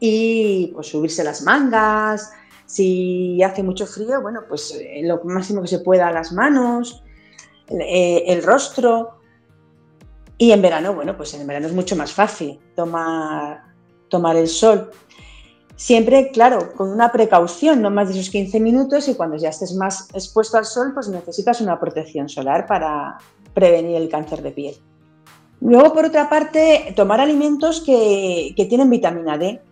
y 0.00 0.68
pues, 0.74 0.88
subirse 0.88 1.24
las 1.24 1.42
mangas. 1.42 2.32
Si 2.66 3.42
hace 3.42 3.62
mucho 3.62 3.86
frío, 3.86 4.22
bueno, 4.22 4.40
pues 4.48 4.74
eh, 4.78 5.02
lo 5.04 5.22
máximo 5.24 5.62
que 5.62 5.68
se 5.68 5.80
pueda 5.80 6.10
las 6.10 6.32
manos, 6.32 7.02
el 7.68 7.80
eh, 7.80 8.40
rostro. 8.42 9.20
Y 10.38 10.50
en 10.50 10.62
verano, 10.62 10.94
bueno, 10.94 11.16
pues 11.16 11.34
en 11.34 11.46
verano 11.46 11.66
es 11.66 11.72
mucho 11.72 11.94
más 11.94 12.12
fácil 12.12 12.58
tomar, 12.74 13.62
tomar 14.08 14.36
el 14.36 14.48
sol. 14.48 14.90
Siempre, 15.76 16.30
claro, 16.30 16.72
con 16.76 16.88
una 16.90 17.10
precaución, 17.10 17.82
no 17.82 17.90
más 17.90 18.08
de 18.08 18.14
esos 18.14 18.30
15 18.30 18.60
minutos 18.60 19.08
y 19.08 19.14
cuando 19.14 19.36
ya 19.36 19.48
estés 19.48 19.74
más 19.74 20.08
expuesto 20.14 20.56
al 20.56 20.64
sol, 20.64 20.92
pues 20.94 21.08
necesitas 21.08 21.60
una 21.60 21.80
protección 21.80 22.28
solar 22.28 22.66
para 22.66 23.18
prevenir 23.54 23.96
el 23.96 24.08
cáncer 24.08 24.42
de 24.42 24.52
piel. 24.52 24.76
Luego, 25.60 25.92
por 25.92 26.04
otra 26.04 26.28
parte, 26.28 26.92
tomar 26.94 27.20
alimentos 27.20 27.80
que, 27.80 28.52
que 28.56 28.66
tienen 28.66 28.90
vitamina 28.90 29.36
D, 29.36 29.62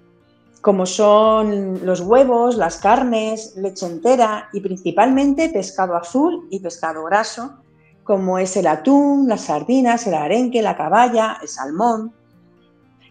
como 0.63 0.87
son 0.87 1.85
los 1.85 2.01
huevos, 2.01 2.57
las 2.57 2.77
carnes, 2.77 3.55
leche 3.57 3.85
entera 3.85 4.49
y 4.53 4.61
principalmente 4.61 5.49
pescado 5.49 5.97
azul 5.97 6.47
y 6.51 6.61
pescado 6.61 7.05
graso, 7.05 7.59
como 8.05 8.39
es 8.39 8.57
el 8.57 8.69
atún, 8.69 9.29
las 9.29 9.43
sardinas, 9.43 10.07
el 10.07 10.15
arenque, 10.15 10.63
la 10.63 10.77
caballa, 10.77 11.39
el 11.43 11.49
salmón. 11.49 12.13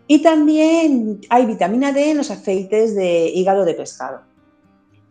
Y 0.07 0.21
también 0.21 1.19
hay 1.29 1.45
vitamina 1.45 1.91
D 1.91 2.11
en 2.11 2.17
los 2.17 2.31
aceites 2.31 2.95
de 2.95 3.27
hígado 3.27 3.65
de 3.65 3.73
pescado. 3.73 4.21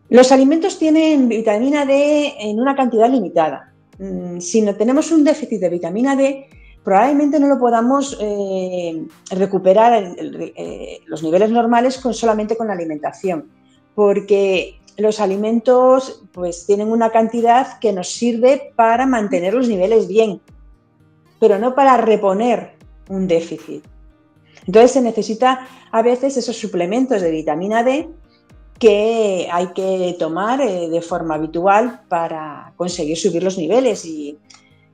Los 0.09 0.31
alimentos 0.31 0.79
tienen 0.79 1.29
vitamina 1.29 1.85
D 1.85 2.33
en 2.39 2.59
una 2.59 2.75
cantidad 2.75 3.09
limitada. 3.09 3.71
Mm, 3.99 4.39
si 4.39 4.63
no 4.63 4.75
tenemos 4.75 5.11
un 5.11 5.23
déficit 5.23 5.61
de 5.61 5.69
vitamina 5.69 6.15
D, 6.15 6.47
probablemente 6.83 7.39
no 7.39 7.47
lo 7.47 7.59
podamos 7.59 8.17
eh, 8.19 9.05
recuperar 9.29 10.15
eh, 10.17 10.99
los 11.05 11.23
niveles 11.23 11.51
normales 11.51 11.95
solamente 11.95 12.57
con 12.57 12.67
la 12.67 12.73
alimentación, 12.73 13.49
porque 13.95 14.79
los 14.97 15.19
alimentos 15.19 16.23
pues 16.31 16.65
tienen 16.65 16.91
una 16.91 17.09
cantidad 17.11 17.79
que 17.79 17.93
nos 17.93 18.09
sirve 18.09 18.73
para 18.75 19.05
mantener 19.05 19.53
los 19.53 19.67
niveles 19.67 20.07
bien, 20.07 20.41
pero 21.39 21.59
no 21.59 21.75
para 21.75 21.97
reponer 21.97 22.73
un 23.09 23.27
déficit. 23.27 23.83
Entonces 24.65 24.91
se 24.91 25.01
necesita 25.01 25.67
a 25.91 26.01
veces 26.01 26.37
esos 26.37 26.55
suplementos 26.57 27.21
de 27.21 27.31
vitamina 27.31 27.83
D 27.83 28.09
que 28.79 29.47
hay 29.51 29.67
que 29.73 30.15
tomar 30.17 30.59
eh, 30.61 30.89
de 30.89 31.01
forma 31.01 31.35
habitual 31.35 32.01
para 32.09 32.73
conseguir 32.77 33.17
subir 33.17 33.43
los 33.43 33.57
niveles 33.57 34.05
y 34.05 34.39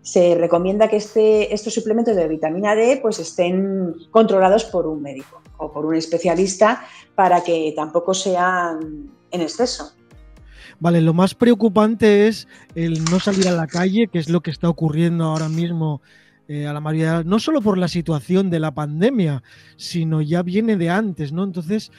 se 0.08 0.36
recomienda 0.36 0.88
que 0.88 0.96
este, 0.96 1.54
estos 1.54 1.74
suplementos 1.74 2.16
de 2.16 2.30
vitamina 2.30 2.76
D 2.76 3.00
pues 3.02 3.20
estén 3.20 3.94
controlados 4.10 4.64
por 4.64 4.88
un 4.88 5.02
médico 5.02 5.42
o 5.58 5.70
por 5.70 5.86
un 5.86 5.96
especialista 5.96 6.82
para 7.14 7.44
que 7.44 7.74
tampoco 7.76 8.14
sean 8.14 9.12
en 9.32 9.42
exceso. 9.42 9.92
Vale, 10.80 11.02
lo 11.02 11.14
más 11.14 11.36
preocupante 11.36 12.30
es 12.30 12.48
el 12.74 13.04
no 13.04 13.20
salir 13.20 13.50
a 13.50 13.52
la 13.52 13.68
calle, 13.68 14.08
que 14.08 14.20
es 14.20 14.30
lo 14.30 14.40
que 14.40 14.50
está 14.50 14.70
ocurriendo 14.70 15.26
ahora 15.26 15.50
mismo 15.50 16.02
eh, 16.48 16.68
a 16.68 16.72
la 16.72 16.80
mayoría, 16.80 17.24
no 17.24 17.40
solo 17.40 17.60
por 17.60 17.78
la 17.78 17.90
situación 17.90 18.50
de 18.50 18.62
la 18.62 18.74
pandemia, 18.74 19.44
sino 19.76 20.22
ya 20.22 20.42
viene 20.42 20.78
de 20.78 20.90
antes, 20.90 21.34
¿no? 21.34 21.44
Entonces, 21.44 21.92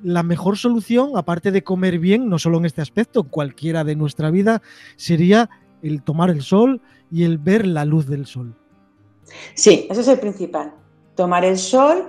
la 0.00 0.22
mejor 0.22 0.58
solución, 0.58 1.16
aparte 1.16 1.50
de 1.50 1.64
comer 1.64 1.98
bien, 1.98 2.28
no 2.28 2.38
solo 2.38 2.58
en 2.58 2.66
este 2.66 2.82
aspecto, 2.82 3.24
cualquiera 3.24 3.82
de 3.82 3.96
nuestra 3.96 4.30
vida, 4.30 4.62
sería 4.94 5.50
el 5.82 6.02
tomar 6.04 6.30
el 6.30 6.42
sol 6.42 6.80
y 7.10 7.24
el 7.24 7.38
ver 7.38 7.66
la 7.66 7.84
luz 7.84 8.06
del 8.06 8.26
sol. 8.26 8.54
Sí, 9.54 9.86
ese 9.90 10.00
es 10.00 10.08
el 10.08 10.18
principal. 10.18 10.72
Tomar 11.14 11.44
el 11.44 11.58
sol 11.58 12.08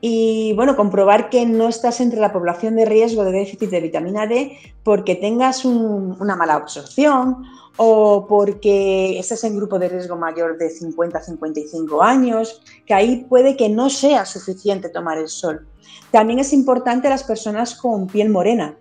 y 0.00 0.52
bueno, 0.54 0.76
comprobar 0.76 1.28
que 1.28 1.44
no 1.44 1.68
estás 1.68 2.00
entre 2.00 2.20
la 2.20 2.32
población 2.32 2.76
de 2.76 2.84
riesgo 2.84 3.24
de 3.24 3.32
déficit 3.32 3.70
de 3.70 3.80
vitamina 3.80 4.26
D 4.26 4.56
porque 4.84 5.16
tengas 5.16 5.64
una 5.64 6.36
mala 6.36 6.54
absorción 6.54 7.44
o 7.76 8.26
porque 8.28 9.18
estés 9.18 9.44
en 9.44 9.56
grupo 9.56 9.78
de 9.78 9.88
riesgo 9.88 10.16
mayor 10.16 10.58
de 10.58 10.68
50 10.68 11.18
a 11.18 11.22
55 11.22 12.02
años, 12.02 12.60
que 12.84 12.94
ahí 12.94 13.24
puede 13.28 13.56
que 13.56 13.68
no 13.68 13.88
sea 13.88 14.24
suficiente 14.24 14.88
tomar 14.88 15.18
el 15.18 15.28
sol. 15.28 15.66
También 16.10 16.40
es 16.40 16.52
importante 16.52 17.08
las 17.08 17.22
personas 17.22 17.76
con 17.76 18.08
piel 18.08 18.30
morena, 18.30 18.76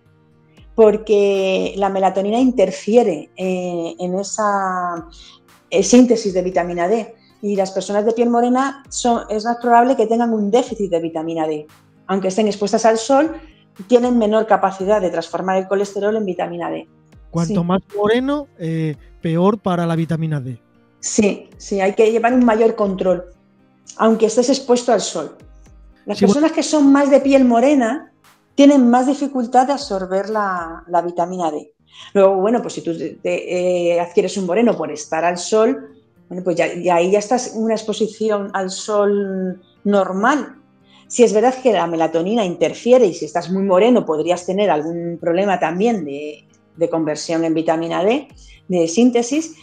porque 0.74 1.74
la 1.78 1.90
melatonina 1.90 2.40
interfiere 2.40 3.30
eh, 3.36 3.96
en 4.00 4.18
esa 4.18 5.08
eh, 5.70 5.84
síntesis 5.84 6.34
de 6.34 6.42
vitamina 6.42 6.88
D 6.88 7.16
y 7.42 7.56
las 7.56 7.72
personas 7.72 8.06
de 8.06 8.14
piel 8.14 8.30
morena 8.30 8.84
son, 8.90 9.24
es 9.30 9.46
más 9.46 9.58
probable 9.58 9.96
que 9.96 10.08
tengan 10.08 10.34
un 10.34 10.50
déficit 10.50 10.90
de 10.90 11.00
vitamina 11.00 11.48
D. 11.48 11.68
Aunque 12.08 12.30
estén 12.30 12.48
expuestas 12.48 12.86
al 12.86 12.98
sol, 12.98 13.34
tienen 13.88 14.18
menor 14.18 14.48
capacidad 14.48 15.02
de 15.02 15.10
transformar 15.10 15.58
el 15.58 15.68
colesterol 15.68 16.16
en 16.16 16.26
vitamina 16.26 16.70
D. 16.70 16.88
Cuanto 17.30 17.64
más 17.64 17.82
moreno, 17.96 18.48
eh, 18.58 18.96
peor 19.22 19.60
para 19.60 19.86
la 19.86 19.96
vitamina 19.96 20.40
D. 20.40 20.60
Sí, 21.00 21.50
sí, 21.58 21.80
hay 21.80 21.94
que 21.94 22.12
llevar 22.12 22.34
un 22.34 22.44
mayor 22.44 22.76
control, 22.76 23.26
aunque 23.98 24.26
estés 24.26 24.50
expuesto 24.50 24.92
al 24.92 25.02
sol. 25.02 25.38
Las 26.06 26.20
personas 26.20 26.54
que 26.54 26.64
son 26.64 26.92
más 26.92 27.12
de 27.12 27.20
piel 27.20 27.44
morena 27.44 28.14
tienen 28.56 28.90
más 28.90 29.08
dificultad 29.08 29.68
de 29.68 29.74
absorber 29.74 30.30
la, 30.30 30.84
vitamina 31.06 31.52
D. 31.52 31.74
Luego, 32.13 32.36
bueno, 32.36 32.62
pues 32.62 32.75
si 32.75 32.82
tú 32.82 32.92
eh, 33.24 34.00
adquieres 34.00 34.38
un 34.38 34.46
moreno 34.46 34.75
por 34.75 34.92
estar 34.92 35.25
al 35.25 35.38
sol, 35.38 35.98
pues 36.44 36.56
ya, 36.56 36.66
ahí 36.96 37.12
ya 37.12 37.20
estás 37.20 37.56
en 37.56 37.63
una 37.63 37.75
exposición 37.75 38.50
al 38.54 38.70
sol 38.70 39.62
normal. 39.84 40.56
Si 41.08 41.24
es 41.24 41.34
verdad 41.34 41.56
que 41.62 41.72
la 41.72 41.88
melatonina 41.88 42.44
interfiere 42.44 43.06
y 43.06 43.13
si 43.13 43.25
estás 43.25 43.50
muy 43.50 43.63
moreno 43.63 44.06
podrías 44.06 44.46
tener 44.46 44.70
algún 44.70 45.18
problema 45.20 45.60
también 45.60 46.04
de, 46.04 46.44
conversión 46.92 47.44
en 47.44 47.54
vitamina 47.54 48.04
D, 48.04 48.27
de 48.68 48.88
síntesis, 48.88 49.56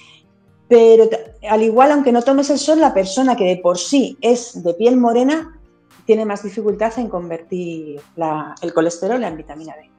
Pero 0.66 1.08
al 1.48 1.62
igual, 1.62 1.92
aunque 1.92 2.12
no 2.12 2.22
tomes 2.22 2.48
el 2.50 2.58
sol, 2.58 2.80
la 2.80 2.94
persona 2.94 3.36
que 3.36 3.44
de 3.44 3.56
por 3.58 3.78
sí 3.78 4.16
es 4.20 4.62
de 4.64 4.74
piel 4.74 4.96
morena 4.96 5.60
tiene 6.06 6.24
más 6.24 6.42
dificultad 6.42 6.98
en 6.98 7.08
convertir 7.08 8.00
el 8.62 8.74
colesterol 8.74 9.22
en 9.22 9.36
vitamina 9.36 9.74
D. 9.76 9.93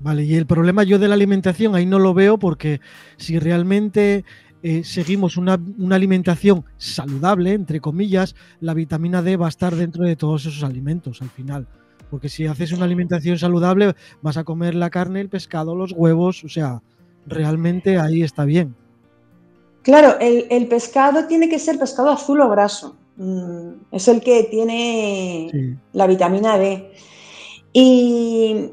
Vale, 0.00 0.24
y 0.24 0.34
el 0.34 0.46
problema 0.46 0.82
yo 0.82 0.98
de 0.98 1.08
la 1.08 1.14
alimentación 1.14 1.74
ahí 1.74 1.84
no 1.84 1.98
lo 1.98 2.14
veo 2.14 2.38
porque 2.38 2.80
si 3.18 3.38
realmente 3.38 4.24
eh, 4.62 4.82
seguimos 4.82 5.36
una, 5.36 5.58
alimentación 5.90 6.64
saludable, 6.78 7.52
entre 7.52 7.80
comillas, 7.80 8.34
la 8.60 8.72
vitamina 8.72 9.20
D 9.20 9.36
va 9.36 9.46
a 9.46 9.50
estar 9.50 9.76
dentro 9.76 10.04
de 10.04 10.16
todos 10.16 10.46
esos 10.46 10.64
alimentos 10.64 11.20
al 11.20 11.28
final. 11.28 11.66
Porque 12.10 12.30
si 12.30 12.46
haces 12.46 12.72
una 12.72 12.86
alimentación 12.86 13.38
saludable, 13.38 13.94
vas 14.22 14.38
a 14.38 14.44
comer 14.44 14.74
la 14.74 14.88
carne, 14.88 15.20
el 15.20 15.28
pescado, 15.28 15.76
los 15.76 15.92
huevos, 15.92 16.44
o 16.44 16.48
sea, 16.48 16.82
realmente 17.26 17.98
ahí 17.98 18.22
está 18.22 18.46
bien. 18.46 18.74
Claro, 19.82 20.18
el, 20.18 20.66
pescado 20.68 21.26
tiene 21.26 21.48
que 21.48 21.58
ser 21.58 21.78
pescado 21.78 22.10
azul 22.10 22.40
o 22.40 22.48
graso. 22.48 22.96
Mm, 23.16 23.72
es 23.92 24.08
el 24.08 24.20
que 24.20 24.48
tiene 24.50 25.78
la 25.92 26.06
vitamina 26.06 26.58
D. 26.58 26.90
Y 27.72 28.72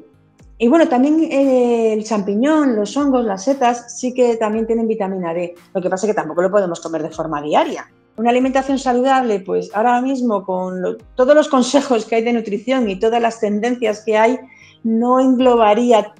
y 0.60 0.68
bueno, 0.68 0.88
también 0.88 1.20
eh, 1.32 1.94
el 1.94 2.04
champiñón, 2.04 2.76
los 2.76 2.98
hongos, 2.98 3.24
las 3.24 3.44
setas 3.44 4.00
sí 4.00 4.14
que 4.14 4.38
también 4.38 4.66
tienen 4.66 4.88
vitamina 4.88 5.34
D. 5.34 5.54
Lo 5.74 5.82
que 5.82 5.90
pasa 5.90 6.08
es 6.08 6.12
que 6.12 6.16
tampoco 6.16 6.42
lo 6.42 6.50
podemos 6.50 6.80
comer 6.80 7.04
de 7.04 7.12
forma 7.12 7.42
diaria. 7.42 7.92
Una 8.16 8.32
alimentación 8.32 8.80
saludable, 8.80 9.40
pues 9.42 9.70
ahora 9.76 10.02
mismo 10.02 10.44
con 10.44 10.98
todos 11.16 11.36
los 11.36 11.48
consejos 11.48 12.06
que 12.06 12.16
hay 12.16 12.24
de 12.24 12.34
nutrición 12.34 12.90
y 12.90 13.00
todas 13.00 13.22
las 13.22 13.40
tendencias 13.40 14.02
que 14.04 14.18
hay, 14.18 14.40
no 14.84 15.20
englobaría 15.20 16.14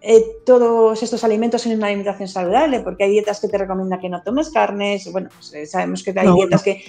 eh, 0.00 0.24
todos 0.46 1.02
estos 1.02 1.22
alimentos 1.24 1.66
en 1.66 1.76
una 1.76 1.88
alimentación 1.88 2.28
saludable, 2.28 2.80
porque 2.80 3.04
hay 3.04 3.10
dietas 3.10 3.40
que 3.40 3.48
te 3.48 3.58
recomiendan 3.58 4.00
que 4.00 4.08
no 4.08 4.22
tomes 4.22 4.48
carnes, 4.50 5.10
bueno, 5.12 5.28
pues, 5.34 5.52
eh, 5.52 5.66
sabemos 5.66 6.02
que 6.02 6.14
hay 6.16 6.32
dietas 6.32 6.62
que 6.62 6.82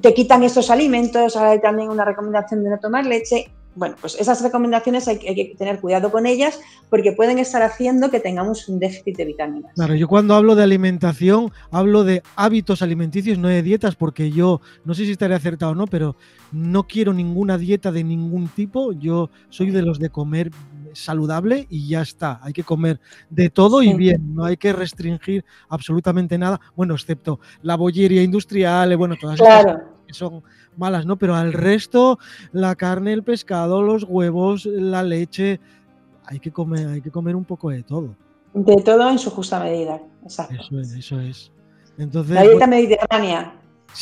te 0.00 0.14
quitan 0.14 0.44
estos 0.44 0.70
alimentos, 0.70 1.34
ahora 1.34 1.50
hay 1.50 1.60
también 1.60 1.88
una 1.88 2.04
recomendación 2.04 2.62
de 2.62 2.70
no 2.70 2.78
tomar 2.78 3.06
leche, 3.06 3.50
bueno, 3.74 3.96
pues 4.00 4.16
esas 4.20 4.42
recomendaciones 4.42 5.08
hay, 5.08 5.18
que 5.18 5.54
tener 5.56 5.80
cuidado 5.80 6.10
con 6.10 6.26
ellas 6.26 6.60
porque 6.90 7.12
pueden 7.12 7.38
estar 7.38 7.62
haciendo 7.62 8.10
que 8.10 8.20
tengamos 8.20 8.68
un 8.68 8.78
déficit 8.78 9.16
de 9.16 9.24
vitaminas. 9.24 9.72
Claro, 9.74 9.94
yo 9.94 10.08
cuando 10.08 10.34
hablo 10.34 10.54
de 10.54 10.62
alimentación 10.62 11.50
hablo 11.70 12.04
de 12.04 12.22
hábitos 12.36 12.82
alimenticios, 12.82 13.38
no 13.38 13.48
de 13.48 13.62
dietas, 13.62 13.94
porque 13.94 14.30
yo 14.30 14.60
no 14.84 14.94
sé 14.94 15.04
si 15.04 15.12
estaré 15.12 15.34
acertado 15.34 15.72
o 15.72 15.74
no, 15.74 15.86
pero 15.86 16.16
no 16.50 16.86
quiero 16.86 17.12
ninguna 17.12 17.56
dieta 17.56 17.90
de 17.92 18.04
ningún 18.04 18.48
tipo. 18.48 18.92
Yo 18.92 19.30
soy 19.48 19.70
de 19.70 19.82
los 19.82 19.98
de 19.98 20.10
comer 20.10 20.50
saludable 20.92 21.66
y 21.70 21.88
ya 21.88 22.02
está. 22.02 22.40
Hay 22.42 22.52
que 22.52 22.64
comer 22.64 23.00
de 23.30 23.50
todo 23.50 23.82
y 23.82 23.94
bien, 23.94 24.34
no 24.34 24.44
hay 24.44 24.56
que 24.56 24.72
restringir 24.72 25.44
absolutamente 25.68 26.36
nada, 26.38 26.60
bueno, 26.76 26.94
excepto 26.94 27.40
la 27.62 27.76
bollería 27.76 28.22
industrial, 28.22 28.94
bueno, 28.96 29.16
todas 29.20 29.40
esas 29.40 29.91
que 30.12 30.18
son 30.18 30.42
malas, 30.76 31.06
¿no? 31.06 31.16
Pero 31.16 31.34
al 31.34 31.52
resto, 31.52 32.18
la 32.52 32.74
carne, 32.76 33.12
el 33.12 33.22
pescado, 33.22 33.82
los 33.82 34.04
huevos, 34.04 34.66
la 34.66 35.02
leche, 35.02 35.60
hay 36.26 36.38
que 36.38 36.52
comer, 36.52 36.86
hay 36.88 37.00
que 37.00 37.10
comer 37.10 37.34
un 37.34 37.44
poco 37.44 37.70
de 37.70 37.82
todo. 37.82 38.14
De 38.54 38.76
todo 38.82 39.10
en 39.10 39.18
su 39.18 39.30
justa 39.30 39.58
medida, 39.60 40.00
exacto. 40.22 40.54
Eso 40.60 40.78
es, 40.80 40.92
eso 40.92 41.20
es. 41.20 41.52
Entonces, 41.98 42.34
la 42.34 42.42
dieta 42.42 42.66
mediterránea, 42.66 43.54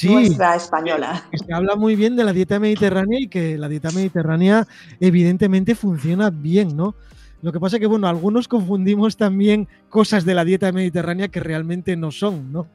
nuestra 0.04 0.56
española. 0.56 1.24
Se 1.32 1.52
habla 1.52 1.76
muy 1.76 1.96
bien 1.96 2.16
de 2.16 2.24
la 2.24 2.32
dieta 2.32 2.58
mediterránea 2.58 3.20
y 3.20 3.28
que 3.28 3.56
la 3.58 3.68
dieta 3.68 3.90
mediterránea 3.90 4.66
evidentemente 5.00 5.74
funciona 5.74 6.30
bien, 6.30 6.76
¿no? 6.76 6.94
Lo 7.42 7.52
que 7.52 7.60
pasa 7.60 7.76
es 7.76 7.80
que, 7.80 7.86
bueno, 7.86 8.06
algunos 8.06 8.48
confundimos 8.48 9.16
también 9.16 9.66
cosas 9.88 10.24
de 10.24 10.34
la 10.34 10.44
dieta 10.44 10.70
mediterránea 10.72 11.28
que 11.28 11.40
realmente 11.40 11.96
no 11.96 12.10
son, 12.10 12.52
¿no? 12.52 12.66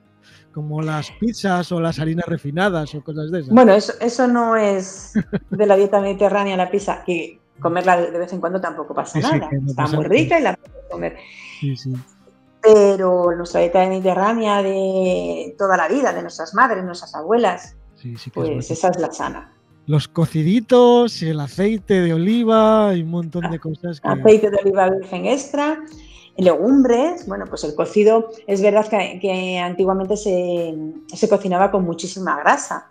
Como 0.56 0.82
las 0.82 1.12
pizzas 1.12 1.70
o 1.74 1.82
las 1.82 2.00
harinas 2.00 2.26
refinadas 2.28 2.96
o 2.96 3.04
cosas 3.04 3.30
de 3.30 3.42
esas. 3.42 3.54
Bueno, 3.54 3.74
eso, 3.74 4.28
no 4.28 4.56
es 4.56 5.12
de 5.50 5.66
la 5.66 5.76
dieta 5.76 6.00
mediterránea 6.00 6.56
la 6.56 6.72
pizza, 6.72 7.04
que 7.06 7.42
comerla 7.60 7.98
de 7.98 8.18
vez 8.18 8.32
en 8.32 8.40
cuando 8.40 8.62
tampoco 8.62 8.96
pasa 8.96 9.20
nada. 9.20 9.50
Está 9.68 9.88
muy 9.88 10.06
rica 10.06 10.40
y 10.40 10.44
la 10.44 10.56
puedes 10.56 10.86
comer. 10.90 11.18
Sí, 11.60 11.76
sí. 11.76 11.94
Pero 12.62 13.36
nuestra 13.36 13.60
dieta 13.60 13.86
mediterránea 13.86 14.64
de 14.64 15.54
toda 15.58 15.76
la 15.76 15.90
vida, 15.90 16.14
de 16.14 16.22
nuestras 16.22 16.54
madres, 16.54 16.86
nuestras 16.86 17.14
abuelas, 17.16 17.76
pues 18.34 18.72
esa 18.72 18.88
es 18.88 18.98
la 18.98 19.12
sana. 19.12 19.52
Los 19.88 20.08
cociditos, 20.08 21.22
el 21.22 21.42
aceite 21.42 22.00
de 22.00 22.14
oliva 22.14 22.94
y 22.96 23.02
un 23.02 23.10
montón 23.10 23.52
de 23.52 23.60
cosas. 23.60 24.00
Aceite 24.04 24.50
de 24.50 24.58
oliva 24.64 24.90
virgen 24.90 25.26
extra 25.26 25.84
legumbres, 26.38 27.28
bueno, 27.28 27.46
pues 27.48 27.64
el 27.64 27.76
cocido 27.76 28.30
es 28.48 28.62
verdad 28.62 28.88
que, 28.88 29.60
antiguamente 29.60 30.18
se, 30.18 31.28
cocinaba 31.30 31.72
con 31.72 31.86
muchísima 31.86 32.40
grasa. 32.40 32.88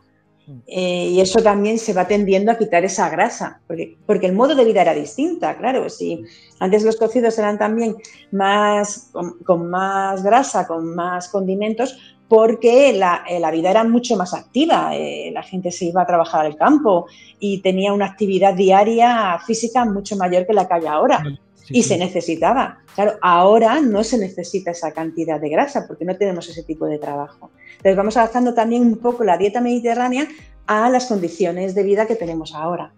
Eh, 0.67 1.09
y 1.13 1.21
eso 1.21 1.43
también 1.43 1.79
se 1.79 1.95
va 1.95 2.07
tendiendo 2.07 2.53
a 2.53 2.59
quitar 2.59 2.85
esa 2.85 3.09
grasa, 3.09 3.63
porque, 3.67 3.97
porque, 4.05 4.27
el 4.27 4.35
modo 4.35 4.55
de 4.55 4.67
vida 4.67 4.83
era 4.83 4.93
distinta, 4.93 5.57
claro. 5.57 5.89
Si 5.89 6.23
antes 6.59 6.85
los 6.85 6.97
cocidos 6.97 7.39
eran 7.39 7.59
también 7.59 7.97
más, 8.31 9.11
con, 9.43 9.71
más 9.71 10.23
grasa, 10.23 10.67
con 10.67 10.95
más 10.95 11.29
condimentos, 11.29 11.97
porque 12.29 12.93
la, 12.93 13.25
eh, 13.27 13.41
vida 13.53 13.71
era 13.71 13.85
mucho 13.85 14.17
más 14.17 14.35
activa. 14.35 14.95
Eh, 14.95 15.31
la 15.33 15.43
gente 15.43 15.71
se 15.71 15.87
iba 15.87 16.03
a 16.03 16.07
trabajar 16.07 16.45
al 16.45 16.57
campo 16.57 17.07
y 17.39 17.63
tenía 17.63 17.95
una 17.95 18.07
actividad 18.07 18.55
diaria 18.55 19.39
física 19.47 19.87
mucho 19.87 20.15
mayor 20.17 20.47
que 20.47 20.53
la 20.53 20.69
que 20.69 20.75
hay 20.75 20.87
ahora 20.87 21.23
y 21.69 21.83
se 21.83 21.99
necesitaba. 21.99 22.79
Claro, 22.95 23.13
ahora 23.23 23.81
no 23.81 24.05
se 24.05 24.19
necesita 24.19 24.71
esa 24.71 24.93
cantidad 24.93 25.41
de 25.41 25.49
grasa 25.49 25.87
porque 25.87 26.05
no 26.05 26.17
tenemos 26.17 26.49
ese 26.49 26.63
tipo 26.63 26.87
de 26.87 26.99
trabajo. 26.99 27.51
Entonces 27.77 27.97
vamos 27.97 28.17
adaptando 28.17 28.55
también 28.55 28.83
un 28.83 28.99
poco 28.99 29.25
la 29.25 29.39
dieta 29.39 29.61
mediterránea 29.61 30.29
a 30.67 30.89
las 30.91 31.07
condiciones 31.07 31.75
de 31.75 31.83
vida 31.83 32.07
que 32.07 32.17
tenemos 32.17 32.55
ahora. 32.55 32.93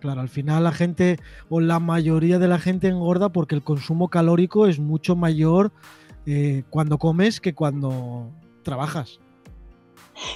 Claro, 0.00 0.20
al 0.20 0.28
final 0.28 0.64
la 0.64 0.72
gente 0.72 1.18
o 1.48 1.60
la 1.60 1.80
mayoría 1.80 2.38
de 2.38 2.48
la 2.48 2.58
gente 2.58 2.88
engorda 2.88 3.30
porque 3.30 3.54
el 3.54 3.62
consumo 3.62 4.08
calórico 4.08 4.66
es 4.66 4.78
mucho 4.78 5.16
mayor 5.16 5.72
eh, 6.26 6.62
cuando 6.70 6.98
comes 6.98 7.40
que 7.40 7.54
cuando 7.54 8.30
trabajas. 8.62 9.18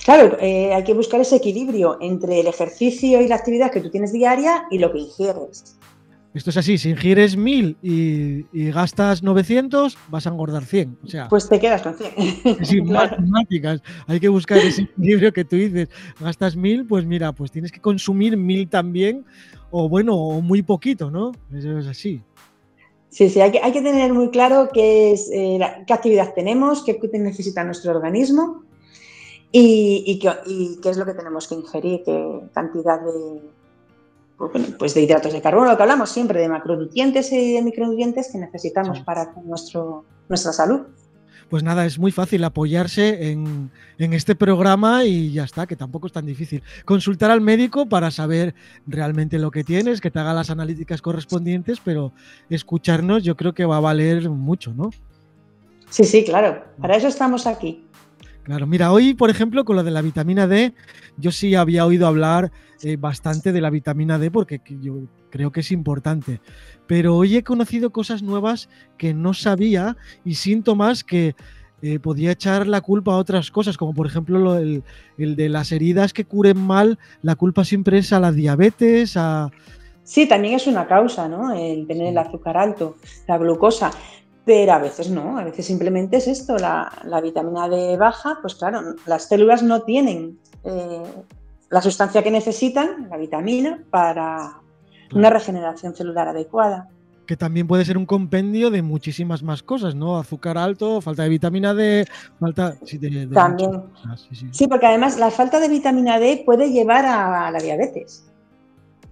Claro, 0.05 0.37
eh, 0.41 0.73
hay 0.75 0.85
que 0.85 0.95
buscar 0.95 1.21
ese 1.21 1.37
equilibrio 1.37 1.99
entre 2.01 2.41
el 2.41 2.47
ejercicio 2.47 3.21
y 3.21 3.29
la 3.29 3.37
actividad 3.37 3.71
que 3.71 3.81
tú 3.81 3.91
tienes 3.91 4.13
diaria 4.13 4.65
y 4.71 4.79
lo 4.79 4.93
que 4.93 4.99
ingieres. 4.99 5.78
Esto 6.35 6.51
es 6.51 6.57
así, 6.59 6.77
si 6.77 6.91
ingieres 6.91 7.37
1000 7.37 7.79
y, 7.83 8.71
gastas 8.71 9.23
900, 9.23 9.97
vas 10.09 10.27
a 10.27 10.31
engordar 10.31 10.65
100. 10.65 10.99
O 11.03 11.07
sea, 11.07 11.29
pues 11.29 11.49
te 11.49 11.59
quedas 11.59 11.83
con 11.83 11.95
100. 11.95 12.65
Sin 12.65 12.85
matemáticas. 12.93 13.83
Hay 14.07 14.21
que 14.21 14.29
buscar 14.29 14.59
ese 14.59 14.83
equilibrio 14.83 15.33
que 15.33 15.45
tú 15.45 15.57
dices. 15.57 15.89
Gastas 16.21 16.55
1000, 16.55 16.87
pues 16.87 17.07
mira, 17.07 17.33
pues 17.33 17.51
tienes 17.51 17.73
que 17.73 17.81
consumir 17.81 18.37
1000 18.37 18.69
también, 18.69 19.25
o 19.71 19.89
bueno, 19.89 20.15
o 20.17 20.41
muy 20.43 20.63
poquito, 20.63 21.11
¿no? 21.11 21.33
Eso 21.53 21.79
es 21.79 21.87
así. 21.87 22.23
Sí, 23.09 23.31
sí, 23.31 23.41
hay 23.41 23.51
que, 23.51 23.61
hay 23.63 23.73
que 23.73 23.81
tener 23.81 24.13
muy 24.13 24.31
claro 24.31 24.69
qué, 24.73 25.13
es, 25.13 25.31
eh, 25.33 25.59
qué 25.87 25.93
actividad 25.95 26.35
tenemos, 26.35 26.85
qué 26.85 27.01
necesita 27.15 27.65
nuestro 27.65 27.93
organismo 27.93 28.65
y, 29.51 30.19
qué, 30.21 30.31
y 30.47 30.79
qué 30.83 30.91
es 30.91 30.99
lo 30.99 31.07
que 31.07 31.15
tenemos 31.15 31.49
que 31.49 31.55
ingerir, 31.55 32.03
qué 32.05 32.41
cantidad 32.53 33.01
de, 33.01 33.41
pues 34.79 34.95
de 34.95 35.03
hidratos 35.03 35.33
de 35.33 35.43
carbono, 35.43 35.71
lo 35.71 35.77
que 35.77 35.83
hablamos 35.83 36.11
siempre 36.11 36.41
de 36.41 36.49
macronutrientes 36.49 37.33
y 37.33 37.55
de 37.55 37.63
micronutrientes 37.63 38.31
que 38.31 38.39
necesitamos 38.39 39.01
para 39.01 39.33
nuestro, 39.45 40.05
nuestra 40.29 40.53
salud. 40.53 40.83
Pues 41.49 41.63
nada, 41.63 41.87
es 41.87 41.99
muy 41.99 42.13
fácil 42.13 42.45
apoyarse 42.45 43.31
en, 43.31 43.71
este 43.99 44.35
programa 44.35 45.05
y 45.05 45.33
ya 45.33 45.45
está, 45.45 45.67
que 45.67 45.77
tampoco 45.77 46.07
es 46.07 46.13
tan 46.13 46.27
difícil. 46.27 46.63
Consultar 46.85 47.31
al 47.31 47.41
médico 47.41 47.89
para 47.89 48.11
saber 48.11 48.55
realmente 48.87 49.39
lo 49.39 49.51
que 49.51 49.65
tienes, 49.65 50.01
que 50.01 50.11
te 50.11 50.19
haga 50.19 50.35
las 50.35 50.51
analíticas 50.51 51.01
correspondientes, 51.01 51.81
pero 51.83 52.13
escucharnos 52.51 53.25
yo 53.25 53.35
creo 53.35 53.55
que 53.55 53.65
va 53.65 53.79
a 53.79 53.81
valer 53.81 54.29
mucho, 54.29 54.75
¿no? 54.75 54.91
Sí, 55.89 56.05
sí, 56.05 56.23
claro, 56.23 56.65
para 56.79 56.97
eso 56.97 57.09
estamos 57.09 57.47
aquí. 57.47 57.88
Claro, 58.49 58.67
mira, 58.67 58.93
hoy, 58.93 59.13
por 59.13 59.29
ejemplo, 59.29 59.63
con 59.67 59.77
lo 59.77 59.85
de 59.85 59.91
la 59.91 60.01
vitamina 60.01 60.47
D, 60.47 60.73
yo 61.19 61.31
sí 61.33 61.55
había 61.55 61.85
oído 61.85 62.07
hablar 62.07 62.51
eh, 62.83 62.97
bastante 62.97 63.53
de 63.53 63.61
la 63.61 63.69
vitamina 63.69 64.19
D 64.19 64.31
porque 64.31 64.63
yo 64.81 65.01
creo 65.29 65.53
que 65.53 65.61
es 65.61 65.71
importante. 65.71 66.41
Pero 66.87 67.15
hoy 67.15 67.37
he 67.37 67.45
conocido 67.45 67.91
cosas 67.91 68.23
nuevas 68.23 68.71
que 68.97 69.13
no 69.13 69.35
sabía 69.35 69.99
y 70.25 70.37
síntomas 70.37 71.05
que 71.05 71.37
eh, 71.83 71.99
podía 71.99 72.33
echar 72.33 72.67
la 72.67 72.81
culpa 72.81 73.13
a 73.13 73.19
otras 73.19 73.51
cosas, 73.51 73.77
como 73.77 73.93
por 73.93 74.07
ejemplo 74.07 74.57
el, 74.57 74.83
de 75.19 75.49
las 75.51 75.71
heridas 75.71 76.15
que 76.15 76.25
curen 76.25 76.59
mal, 76.59 76.99
la 77.21 77.35
culpa 77.35 77.67
siempre 77.67 77.99
es 77.99 78.15
a 78.15 78.19
la 78.19 78.33
diabetes, 78.33 79.19
a... 79.19 79.51
Sí, 80.05 80.27
también 80.27 80.55
es 80.55 80.67
una 80.67 80.87
causa, 80.87 81.29
¿no? 81.29 81.53
El 81.53 81.87
tener 81.87 82.07
el 82.07 82.17
azúcar 82.17 82.57
alto, 82.57 82.97
la 83.27 83.37
glucosa 83.37 83.91
pero 84.49 84.73
a 84.73 84.79
veces 84.79 85.11
no, 85.11 85.39
a 85.39 85.45
veces 85.45 85.67
simplemente 85.67 86.17
es 86.17 86.27
esto, 86.27 86.57
la, 86.57 86.91
vitamina 87.23 87.69
D 87.69 87.99
baja, 87.99 88.39
pues 88.41 88.55
claro, 88.55 88.81
las 89.05 89.29
células 89.29 89.63
no 89.63 89.83
tienen 89.83 90.39
eh, 90.65 91.03
la 91.69 91.83
sustancia 91.83 92.23
que 92.23 92.31
necesitan, 92.31 93.09
la 93.11 93.19
vitamina, 93.19 93.85
para 93.91 94.59
una 95.13 95.29
regeneración 95.29 95.95
celular 95.95 96.29
adecuada. 96.29 96.89
que 97.27 97.37
también 97.37 97.67
puede 97.67 97.85
ser 97.85 97.99
un 97.99 98.07
compendio 98.07 98.71
de 98.71 98.81
muchísimas 98.81 99.43
más 99.43 99.63
cosas, 99.63 99.95
¿no? 99.95 100.17
Azúcar 100.17 100.57
alto, 100.57 101.03
falta 101.03 101.25
de 101.25 101.29
vitamina 101.29 101.75
D, 101.75 102.07
falta... 102.41 102.75
también. 103.35 103.83
Sí, 104.51 104.67
porque 104.67 104.87
además 104.87 105.19
la 105.19 105.31
falta 105.31 105.61
de 105.61 105.69
vitamina 105.69 106.19
D 106.19 106.43
puede 106.47 106.71
llevar 106.71 107.05
a 107.05 107.51
la 107.51 107.59
diabetes. 107.59 108.28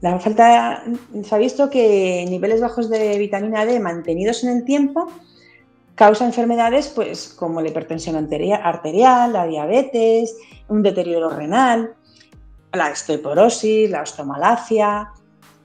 La 0.07 0.21
falta, 0.21 0.85
se 1.25 1.35
ha 1.35 1.38
visto 1.38 1.69
que 1.69 2.25
niveles 2.29 2.61
bajos 2.61 2.88
de 2.88 3.19
vitamina 3.19 3.66
D 3.66 3.81
mantenidos 3.81 4.45
en 4.45 4.57
el 4.57 4.64
tiempo 4.64 5.11
causa 5.97 6.25
enfermedades 6.25 6.87
pues, 6.95 7.35
como 7.37 7.61
la 7.61 7.71
hipertensión 7.71 8.14
arterial, 8.14 9.33
la 9.33 9.47
diabetes, 9.47 10.37
un 10.69 10.85
deterioro 10.85 11.31
renal, 11.31 11.95
la 12.73 12.92
osteoporosis, 12.92 13.90
la 13.90 14.03
osteomalacia, 14.03 15.11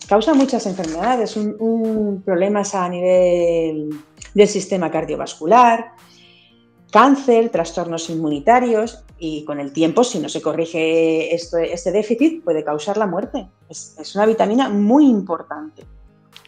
causa 0.07 0.33
muchas 0.33 0.65
enfermedades, 0.65 1.37
problemas 2.25 2.73
a 2.73 2.89
nivel 2.89 3.89
del 4.33 4.47
sistema 4.47 4.89
cardiovascular, 4.89 5.91
cáncer, 6.91 7.49
trastornos 7.49 8.09
inmunitarios 8.09 9.03
y 9.23 9.45
con 9.45 9.59
el 9.59 9.71
tiempo, 9.71 10.03
si 10.03 10.17
no 10.17 10.29
se 10.29 10.41
corrige 10.41 11.31
este 11.35 11.91
déficit, 11.91 12.43
puede 12.43 12.63
causar 12.63 12.97
la 12.97 13.05
muerte. 13.05 13.47
Es, 13.69 13.95
es, 13.99 14.15
una 14.15 14.25
vitamina 14.25 14.67
muy 14.67 15.05
importante. 15.05 15.85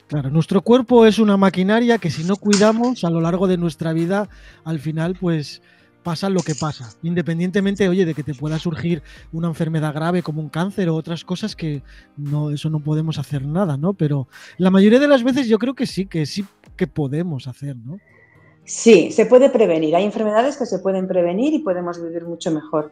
Claro, 0.08 0.32
nuestro 0.32 0.62
cuerpo 0.62 1.06
es 1.06 1.20
una 1.20 1.38
maquinaria 1.38 2.00
que 2.00 2.10
si 2.10 2.24
no 2.24 2.36
cuidamos 2.36 3.04
a 3.04 3.12
lo 3.12 3.22
largo 3.22 3.48
de 3.48 3.58
nuestra 3.58 3.94
vida, 3.94 4.28
al 4.66 4.80
final, 4.80 5.16
pues 5.22 5.62
pasa 6.02 6.30
lo 6.30 6.42
que 6.42 6.56
pasa, 6.56 6.90
independientemente, 7.04 7.88
oye, 7.88 8.06
de 8.06 8.16
que 8.16 8.24
te 8.24 8.34
pueda 8.34 8.58
surgir 8.58 9.04
una 9.32 9.50
enfermedad 9.50 9.94
grave 9.94 10.24
como 10.24 10.42
un 10.42 10.50
cáncer 10.50 10.90
o 10.90 10.96
otras 10.96 11.24
cosas 11.24 11.56
que 11.56 11.84
no, 12.18 12.50
eso 12.50 12.72
no 12.72 12.80
podemos 12.80 13.20
hacer 13.20 13.46
nada, 13.46 13.78
¿no? 13.78 13.94
Pero 13.94 14.28
la 14.58 14.72
mayoría 14.72 15.00
de 15.00 15.08
las 15.08 15.24
veces 15.24 15.48
yo 15.48 15.60
creo 15.60 15.76
que 15.76 15.86
sí, 15.86 16.08
que 16.08 16.26
sí 16.26 16.44
que 16.76 16.88
podemos 16.88 17.48
hacer, 17.48 17.78
¿no? 17.78 18.00
Sí, 18.66 19.12
se 19.12 19.26
puede 19.26 19.50
prevenir. 19.50 19.96
Hay 19.96 20.06
enfermedades 20.06 20.58
que 20.58 20.66
se 20.66 20.80
pueden 20.80 21.08
prevenir 21.08 21.54
y 21.54 21.60
podemos 21.60 22.02
vivir 22.02 22.26
mucho 22.26 22.52
mejor. 22.52 22.92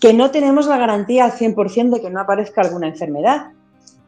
Que 0.00 0.12
no 0.12 0.30
tenemos 0.30 0.66
la 0.66 0.78
garantía 0.78 1.24
al 1.24 1.32
100% 1.32 1.94
de 1.94 2.00
que 2.00 2.10
no 2.10 2.20
aparezca 2.20 2.62
alguna 2.62 2.88
enfermedad, 2.88 3.52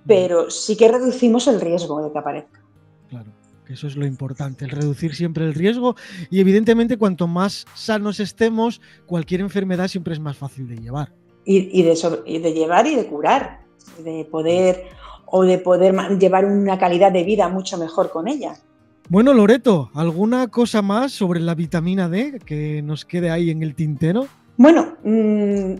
pero 0.07 0.51
sí 0.51 0.77
que 0.77 0.89
reducimos 0.89 1.47
el 1.47 1.61
riesgo 1.61 2.03
de 2.03 2.13
que 2.13 2.19
aparezca. 2.19 2.63
Claro 3.09 3.39
eso 3.69 3.87
es 3.87 3.97
lo 3.97 4.07
importante, 4.07 4.65
el 4.65 4.71
reducir 4.71 5.15
siempre 5.15 5.45
el 5.45 5.55
riesgo 5.55 5.95
y 6.31 6.41
evidentemente 6.41 6.97
cuanto 6.97 7.27
más 7.27 7.67
sanos 7.75 8.21
estemos, 8.21 8.81
cualquier 9.07 9.41
enfermedad 9.41 9.89
siempre 9.89 10.15
es 10.15 10.21
más 10.21 10.37
fácil 10.37 10.67
de 10.69 10.77
llevar. 10.77 11.13
Y, 11.45 11.83
de, 11.83 11.95
de, 12.41 12.53
llevar 12.53 12.87
y 12.87 12.95
de 12.95 13.07
curar, 13.07 13.61
de 14.05 14.27
poder 14.31 14.85
o 15.25 15.45
de 15.45 15.59
poder 15.59 15.95
llevar 16.19 16.45
una 16.45 16.79
calidad 16.79 17.11
de 17.11 17.25
vida 17.25 17.49
mucho 17.49 17.79
mejor 17.79 18.11
con 18.11 18.29
ella. 18.29 18.59
Bueno, 19.09 19.33
Loreto, 19.33 19.91
¿alguna 19.95 20.49
cosa 20.49 20.83
más 20.83 21.13
sobre 21.13 21.41
la 21.41 21.55
vitamina 21.55 22.09
D 22.09 22.41
que 22.45 22.83
nos 22.83 23.05
quede 23.05 23.31
ahí 23.31 23.51
en 23.51 23.63
el 23.63 23.75
tintero? 23.75 24.27
Bueno, 24.57 24.97
mm, 25.03 25.75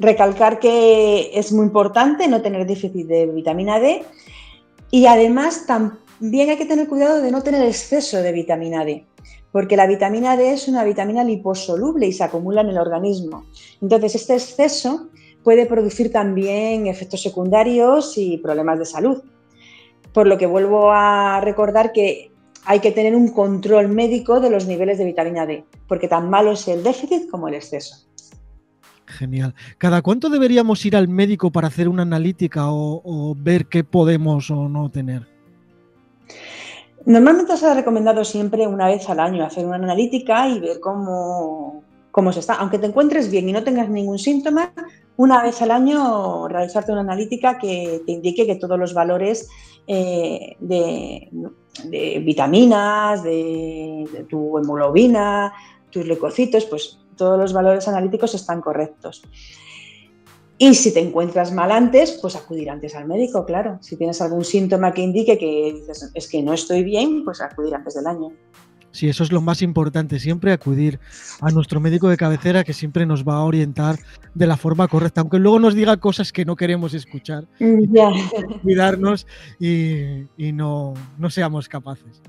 recalcar 0.00 0.58
que 0.58 1.30
es 1.32 1.52
muy 1.52 1.66
importante 1.66 2.26
no 2.28 2.42
tener 2.42 2.66
déficit 2.66 3.06
de 3.06 3.26
vitamina 3.26 3.78
D 3.78 4.04
y 4.90 5.06
además 5.06 5.64
tampoco 5.66 6.06
Bien, 6.18 6.48
hay 6.48 6.56
que 6.56 6.64
tener 6.64 6.88
cuidado 6.88 7.20
de 7.20 7.30
no 7.30 7.42
tener 7.42 7.62
exceso 7.66 8.22
de 8.22 8.32
vitamina 8.32 8.86
D, 8.86 9.04
porque 9.52 9.76
la 9.76 9.86
vitamina 9.86 10.34
D 10.34 10.54
es 10.54 10.66
una 10.66 10.82
vitamina 10.82 11.22
liposoluble 11.22 12.06
y 12.06 12.12
se 12.12 12.24
acumula 12.24 12.62
en 12.62 12.70
el 12.70 12.78
organismo. 12.78 13.44
Entonces, 13.82 14.14
este 14.14 14.32
exceso 14.32 15.10
puede 15.44 15.66
producir 15.66 16.10
también 16.10 16.86
efectos 16.86 17.22
secundarios 17.22 18.16
y 18.16 18.38
problemas 18.38 18.78
de 18.78 18.86
salud. 18.86 19.22
Por 20.14 20.26
lo 20.26 20.38
que 20.38 20.46
vuelvo 20.46 20.90
a 20.90 21.42
recordar 21.42 21.92
que 21.92 22.32
hay 22.66 22.80
que 22.80 22.92
tener 22.92 23.14
un 23.14 23.28
control 23.28 23.88
médico 23.88 24.40
de 24.40 24.50
los 24.50 24.66
niveles 24.66 24.98
de 24.98 25.04
vitamina 25.04 25.46
D, 25.46 25.64
porque 25.86 26.08
tan 26.08 26.28
malo 26.28 26.52
es 26.52 26.66
el 26.68 26.82
déficit 26.82 27.30
como 27.30 27.48
el 27.48 27.54
exceso. 27.54 28.06
Genial. 29.06 29.54
¿Cada 29.78 30.02
cuánto 30.02 30.28
deberíamos 30.28 30.84
ir 30.84 30.96
al 30.96 31.06
médico 31.06 31.50
para 31.50 31.68
hacer 31.68 31.88
una 31.88 32.02
analítica 32.02 32.70
o, 32.70 33.00
o 33.04 33.34
ver 33.38 33.66
qué 33.66 33.84
podemos 33.84 34.50
o 34.50 34.68
no 34.68 34.90
tener? 34.90 35.28
Normalmente 37.04 37.56
se 37.56 37.66
ha 37.66 37.74
recomendado 37.74 38.24
siempre 38.24 38.66
una 38.66 38.88
vez 38.88 39.08
al 39.08 39.20
año 39.20 39.44
hacer 39.44 39.64
una 39.64 39.76
analítica 39.76 40.48
y 40.48 40.58
ver 40.58 40.80
cómo, 40.80 41.84
cómo 42.10 42.32
se 42.32 42.40
está. 42.40 42.54
Aunque 42.54 42.80
te 42.80 42.86
encuentres 42.86 43.30
bien 43.30 43.48
y 43.48 43.52
no 43.52 43.62
tengas 43.62 43.88
ningún 43.88 44.18
síntoma, 44.18 44.72
una 45.16 45.42
vez 45.42 45.60
al 45.62 45.70
año 45.70 46.48
realizarte 46.48 46.92
una 46.92 47.00
analítica 47.00 47.58
que 47.58 48.02
te 48.04 48.12
indique 48.12 48.46
que 48.46 48.56
todos 48.56 48.78
los 48.78 48.92
valores 48.94 49.48
eh, 49.86 50.56
de, 50.60 51.30
vitaminas, 52.20 53.22
de, 53.22 54.26
tu 54.28 54.58
hemoglobina, 54.58 55.52
tus 55.90 56.06
leucocitos, 56.06 56.66
pues 56.66 56.98
todos 57.16 57.38
los 57.38 57.52
valores 57.52 57.88
analíticos 57.88 58.34
están 58.34 58.60
correctos. 58.60 59.22
Y 60.58 60.74
si 60.74 60.92
te 60.92 61.00
encuentras 61.00 61.52
mal 61.52 61.70
antes, 61.70 62.18
pues 62.20 62.34
acudir 62.34 62.70
antes 62.70 62.94
al 62.94 63.06
médico, 63.06 63.44
claro. 63.44 63.78
Si 63.82 63.96
tienes 63.96 64.20
algún 64.22 64.44
síntoma 64.44 64.92
que 64.92 65.02
indique 65.02 65.38
que 65.38 65.74
dices, 65.74 66.10
es 66.14 66.28
que 66.28 66.42
no 66.42 66.54
estoy 66.54 66.82
bien, 66.82 67.24
pues 67.24 67.42
acudir 67.42 67.74
antes 67.74 67.94
del 67.94 68.06
año. 68.06 68.32
Sí, 68.90 69.08
eso 69.08 69.24
es 69.24 69.32
lo 69.32 69.40
más 69.40 69.60
importante, 69.60 70.18
siempre 70.18 70.52
acudir 70.52 70.98
a 71.40 71.50
nuestro 71.50 71.80
médico 71.80 72.08
de 72.08 72.16
cabecera 72.16 72.64
que 72.64 72.72
siempre 72.72 73.04
nos 73.04 73.24
va 73.24 73.36
a 73.36 73.44
orientar 73.44 73.98
de 74.34 74.46
la 74.46 74.56
forma 74.56 74.88
correcta, 74.88 75.20
aunque 75.20 75.38
luego 75.38 75.58
nos 75.58 75.74
diga 75.74 75.98
cosas 75.98 76.32
que 76.32 76.44
no 76.44 76.56
queremos 76.56 76.94
escuchar. 76.94 77.44
Mm, 77.60 77.84
cuidarnos 78.62 79.26
y, 79.58 80.52
no, 80.52 80.94
no 81.18 81.30
seamos 81.30 81.68
capaces. 81.68 82.22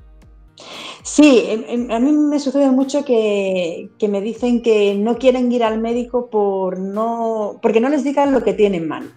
Sí, 1.03 1.43
em, 1.47 1.63
em, 1.67 1.91
a 1.91 1.99
mí 1.99 2.11
me 2.11 2.39
sucede 2.39 2.69
mucho 2.69 3.05
que, 3.05 3.89
me 4.09 4.21
dicen 4.21 4.61
que 4.61 4.95
no 4.95 5.17
quieren 5.17 5.51
ir 5.51 5.63
al 5.63 5.79
médico 5.79 6.29
por 6.29 6.79
no, 6.79 7.59
porque 7.61 7.79
no 7.79 7.89
les 7.89 8.03
digan 8.03 8.33
lo 8.33 8.43
que 8.43 8.53
tienen 8.53 8.87
mal. 8.87 9.09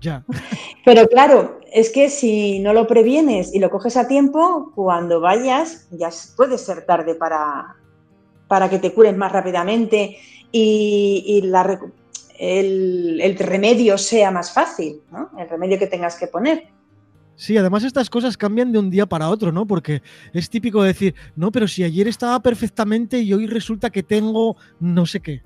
Ya. 0.00 0.24
Pero 0.84 1.06
claro, 1.08 1.60
es 1.76 1.90
que 1.90 2.08
si 2.08 2.58
no 2.60 2.72
lo 2.72 2.86
previenes 2.86 3.54
y 3.54 3.58
lo 3.58 3.68
coges 3.68 3.98
a 3.98 4.08
tiempo, 4.08 4.72
cuando 4.74 5.20
vayas 5.20 5.86
ya 5.90 6.08
puede 6.34 6.56
ser 6.56 6.86
tarde 6.86 7.14
para, 7.14 7.76
para 8.48 8.70
que 8.70 8.78
te 8.78 8.94
cures 8.94 9.14
más 9.14 9.30
rápidamente 9.30 10.16
y, 10.50 11.42
el, 12.38 13.20
el, 13.20 13.36
remedio 13.36 13.98
sea 13.98 14.30
más 14.30 14.54
fácil, 14.54 15.02
¿no? 15.12 15.30
el 15.38 15.50
remedio 15.50 15.78
que 15.78 15.86
tengas 15.86 16.16
que 16.16 16.28
poner. 16.28 16.66
Sí, 17.34 17.58
además 17.58 17.84
estas 17.84 18.08
cosas 18.08 18.38
cambian 18.38 18.72
de 18.72 18.78
un 18.78 18.88
día 18.88 19.04
para 19.04 19.28
otro, 19.28 19.52
¿no? 19.52 19.66
Porque 19.66 20.00
es 20.32 20.48
típico 20.48 20.82
decir, 20.82 21.14
no, 21.34 21.52
pero 21.52 21.68
si 21.68 21.84
ayer 21.84 22.08
estaba 22.08 22.40
perfectamente 22.40 23.18
y 23.18 23.34
hoy 23.34 23.46
resulta 23.46 23.90
que 23.90 24.02
tengo 24.02 24.56
no 24.80 25.04
sé 25.04 25.20
qué. 25.20 25.42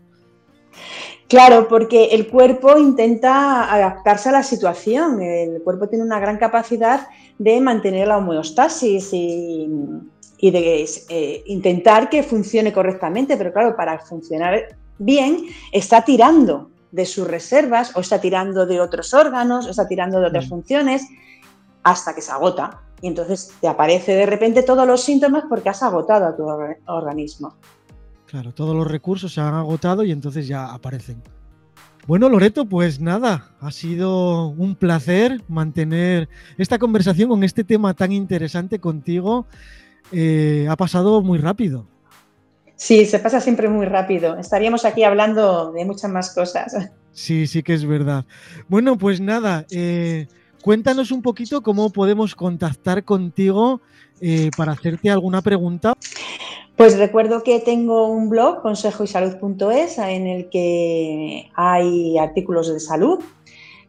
Claro, 1.28 1.68
porque 1.68 2.06
el 2.06 2.28
cuerpo 2.28 2.76
intenta 2.76 3.72
adaptarse 3.72 4.30
a 4.30 4.32
la 4.32 4.42
situación. 4.42 5.22
El 5.22 5.62
cuerpo 5.62 5.88
tiene 5.88 6.04
una 6.04 6.18
gran 6.18 6.38
capacidad 6.38 7.06
de 7.38 7.60
mantener 7.60 8.08
la 8.08 8.18
homeostasis 8.18 9.10
y, 9.12 9.68
de 10.40 10.88
eh, 11.08 11.42
intentar 11.46 12.08
que 12.10 12.24
funcione 12.24 12.72
correctamente, 12.72 13.36
pero 13.36 13.52
claro, 13.52 13.76
para 13.76 14.00
funcionar 14.00 14.76
bien 14.98 15.46
está 15.70 16.04
tirando 16.04 16.70
de 16.90 17.06
sus 17.06 17.28
reservas 17.28 17.96
o 17.96 18.00
está 18.00 18.20
tirando 18.20 18.66
de 18.66 18.80
otros 18.80 19.14
órganos, 19.14 19.66
o 19.66 19.70
está 19.70 19.86
tirando 19.86 20.20
de 20.20 20.26
otras 20.26 20.46
mm. 20.46 20.48
funciones 20.48 21.06
hasta 21.82 22.14
que 22.14 22.22
se 22.22 22.32
agota. 22.32 22.82
Y 23.02 23.06
entonces 23.06 23.52
te 23.60 23.68
aparece 23.68 24.14
de 24.14 24.26
repente 24.26 24.62
todos 24.62 24.86
los 24.86 25.02
síntomas 25.02 25.44
porque 25.48 25.68
has 25.68 25.82
agotado 25.82 26.26
a 26.26 26.36
tu 26.36 26.44
organismo. 26.92 27.54
Claro, 28.30 28.52
todos 28.52 28.76
los 28.76 28.86
recursos 28.86 29.34
se 29.34 29.40
han 29.40 29.54
agotado 29.54 30.04
y 30.04 30.12
entonces 30.12 30.46
ya 30.46 30.72
aparecen. 30.72 31.20
Bueno, 32.06 32.28
Loreto, 32.28 32.64
pues 32.64 33.00
nada, 33.00 33.50
ha 33.60 33.72
sido 33.72 34.48
un 34.48 34.76
placer 34.76 35.42
mantener 35.48 36.28
esta 36.56 36.78
conversación 36.78 37.28
con 37.28 37.42
este 37.42 37.64
tema 37.64 37.92
tan 37.92 38.12
interesante 38.12 38.78
contigo. 38.78 39.46
Eh, 40.12 40.66
ha 40.70 40.76
pasado 40.76 41.22
muy 41.22 41.38
rápido. 41.38 41.86
Sí, 42.76 43.04
se 43.04 43.18
pasa 43.18 43.40
siempre 43.40 43.68
muy 43.68 43.86
rápido. 43.86 44.36
Estaríamos 44.38 44.84
aquí 44.84 45.02
hablando 45.02 45.72
de 45.72 45.84
muchas 45.84 46.10
más 46.10 46.32
cosas. 46.32 46.72
Sí, 47.10 47.48
sí 47.48 47.64
que 47.64 47.74
es 47.74 47.84
verdad. 47.84 48.24
Bueno, 48.68 48.96
pues 48.96 49.20
nada, 49.20 49.66
eh, 49.72 50.28
Cuéntanos 50.62 51.10
un 51.10 51.22
poquito 51.22 51.62
cómo 51.62 51.90
podemos 51.90 52.34
contactar 52.34 53.04
contigo 53.04 53.80
eh, 54.20 54.50
para 54.56 54.72
hacerte 54.72 55.08
alguna 55.08 55.40
pregunta. 55.40 55.94
Pues 56.80 56.96
recuerdo 56.96 57.42
que 57.42 57.60
tengo 57.60 58.08
un 58.08 58.30
blog, 58.30 58.62
consejoysalud.es, 58.62 59.98
en 59.98 60.26
el 60.26 60.48
que 60.48 61.50
hay 61.54 62.16
artículos 62.16 62.72
de 62.72 62.80
salud, 62.80 63.18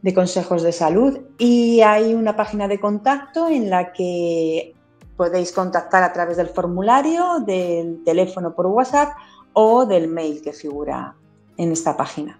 de 0.02 0.12
consejos 0.12 0.62
de 0.62 0.72
salud, 0.72 1.18
y 1.38 1.80
hay 1.80 2.12
una 2.12 2.36
página 2.36 2.68
de 2.68 2.78
contacto 2.78 3.48
en 3.48 3.70
la 3.70 3.94
que 3.94 4.74
podéis 5.16 5.52
contactar 5.52 6.02
a 6.02 6.12
través 6.12 6.36
del 6.36 6.48
formulario, 6.48 7.40
del 7.46 8.04
teléfono 8.04 8.54
por 8.54 8.66
WhatsApp 8.66 9.14
o 9.54 9.86
del 9.86 10.08
mail 10.08 10.42
que 10.42 10.52
figura 10.52 11.14
en 11.56 11.72
esta 11.72 11.96
página. 11.96 12.38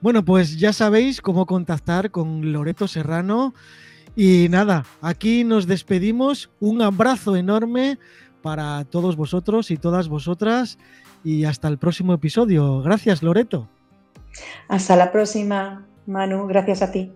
Bueno, 0.00 0.24
pues 0.24 0.60
ya 0.60 0.72
sabéis 0.72 1.20
cómo 1.20 1.44
contactar 1.44 2.12
con 2.12 2.52
Loreto 2.52 2.86
Serrano 2.86 3.52
Y 4.14 4.46
nada, 4.50 4.84
aquí 5.00 5.42
nos 5.42 5.66
despedimos. 5.66 6.50
Un 6.60 6.82
abrazo 6.82 7.34
enorme 7.34 7.98
para 8.42 8.84
todos 8.84 9.16
vosotros 9.16 9.70
y 9.70 9.76
todas 9.76 10.08
vosotras 10.08 10.78
y 11.24 11.44
hasta 11.44 11.68
el 11.68 11.78
próximo 11.78 12.12
episodio. 12.14 12.82
Gracias, 12.82 13.22
Loreto. 13.22 13.68
Hasta 14.68 14.96
la 14.96 15.12
próxima, 15.12 15.86
Manu. 16.06 16.46
Gracias 16.46 16.82
a 16.82 16.90
ti. 16.90 17.12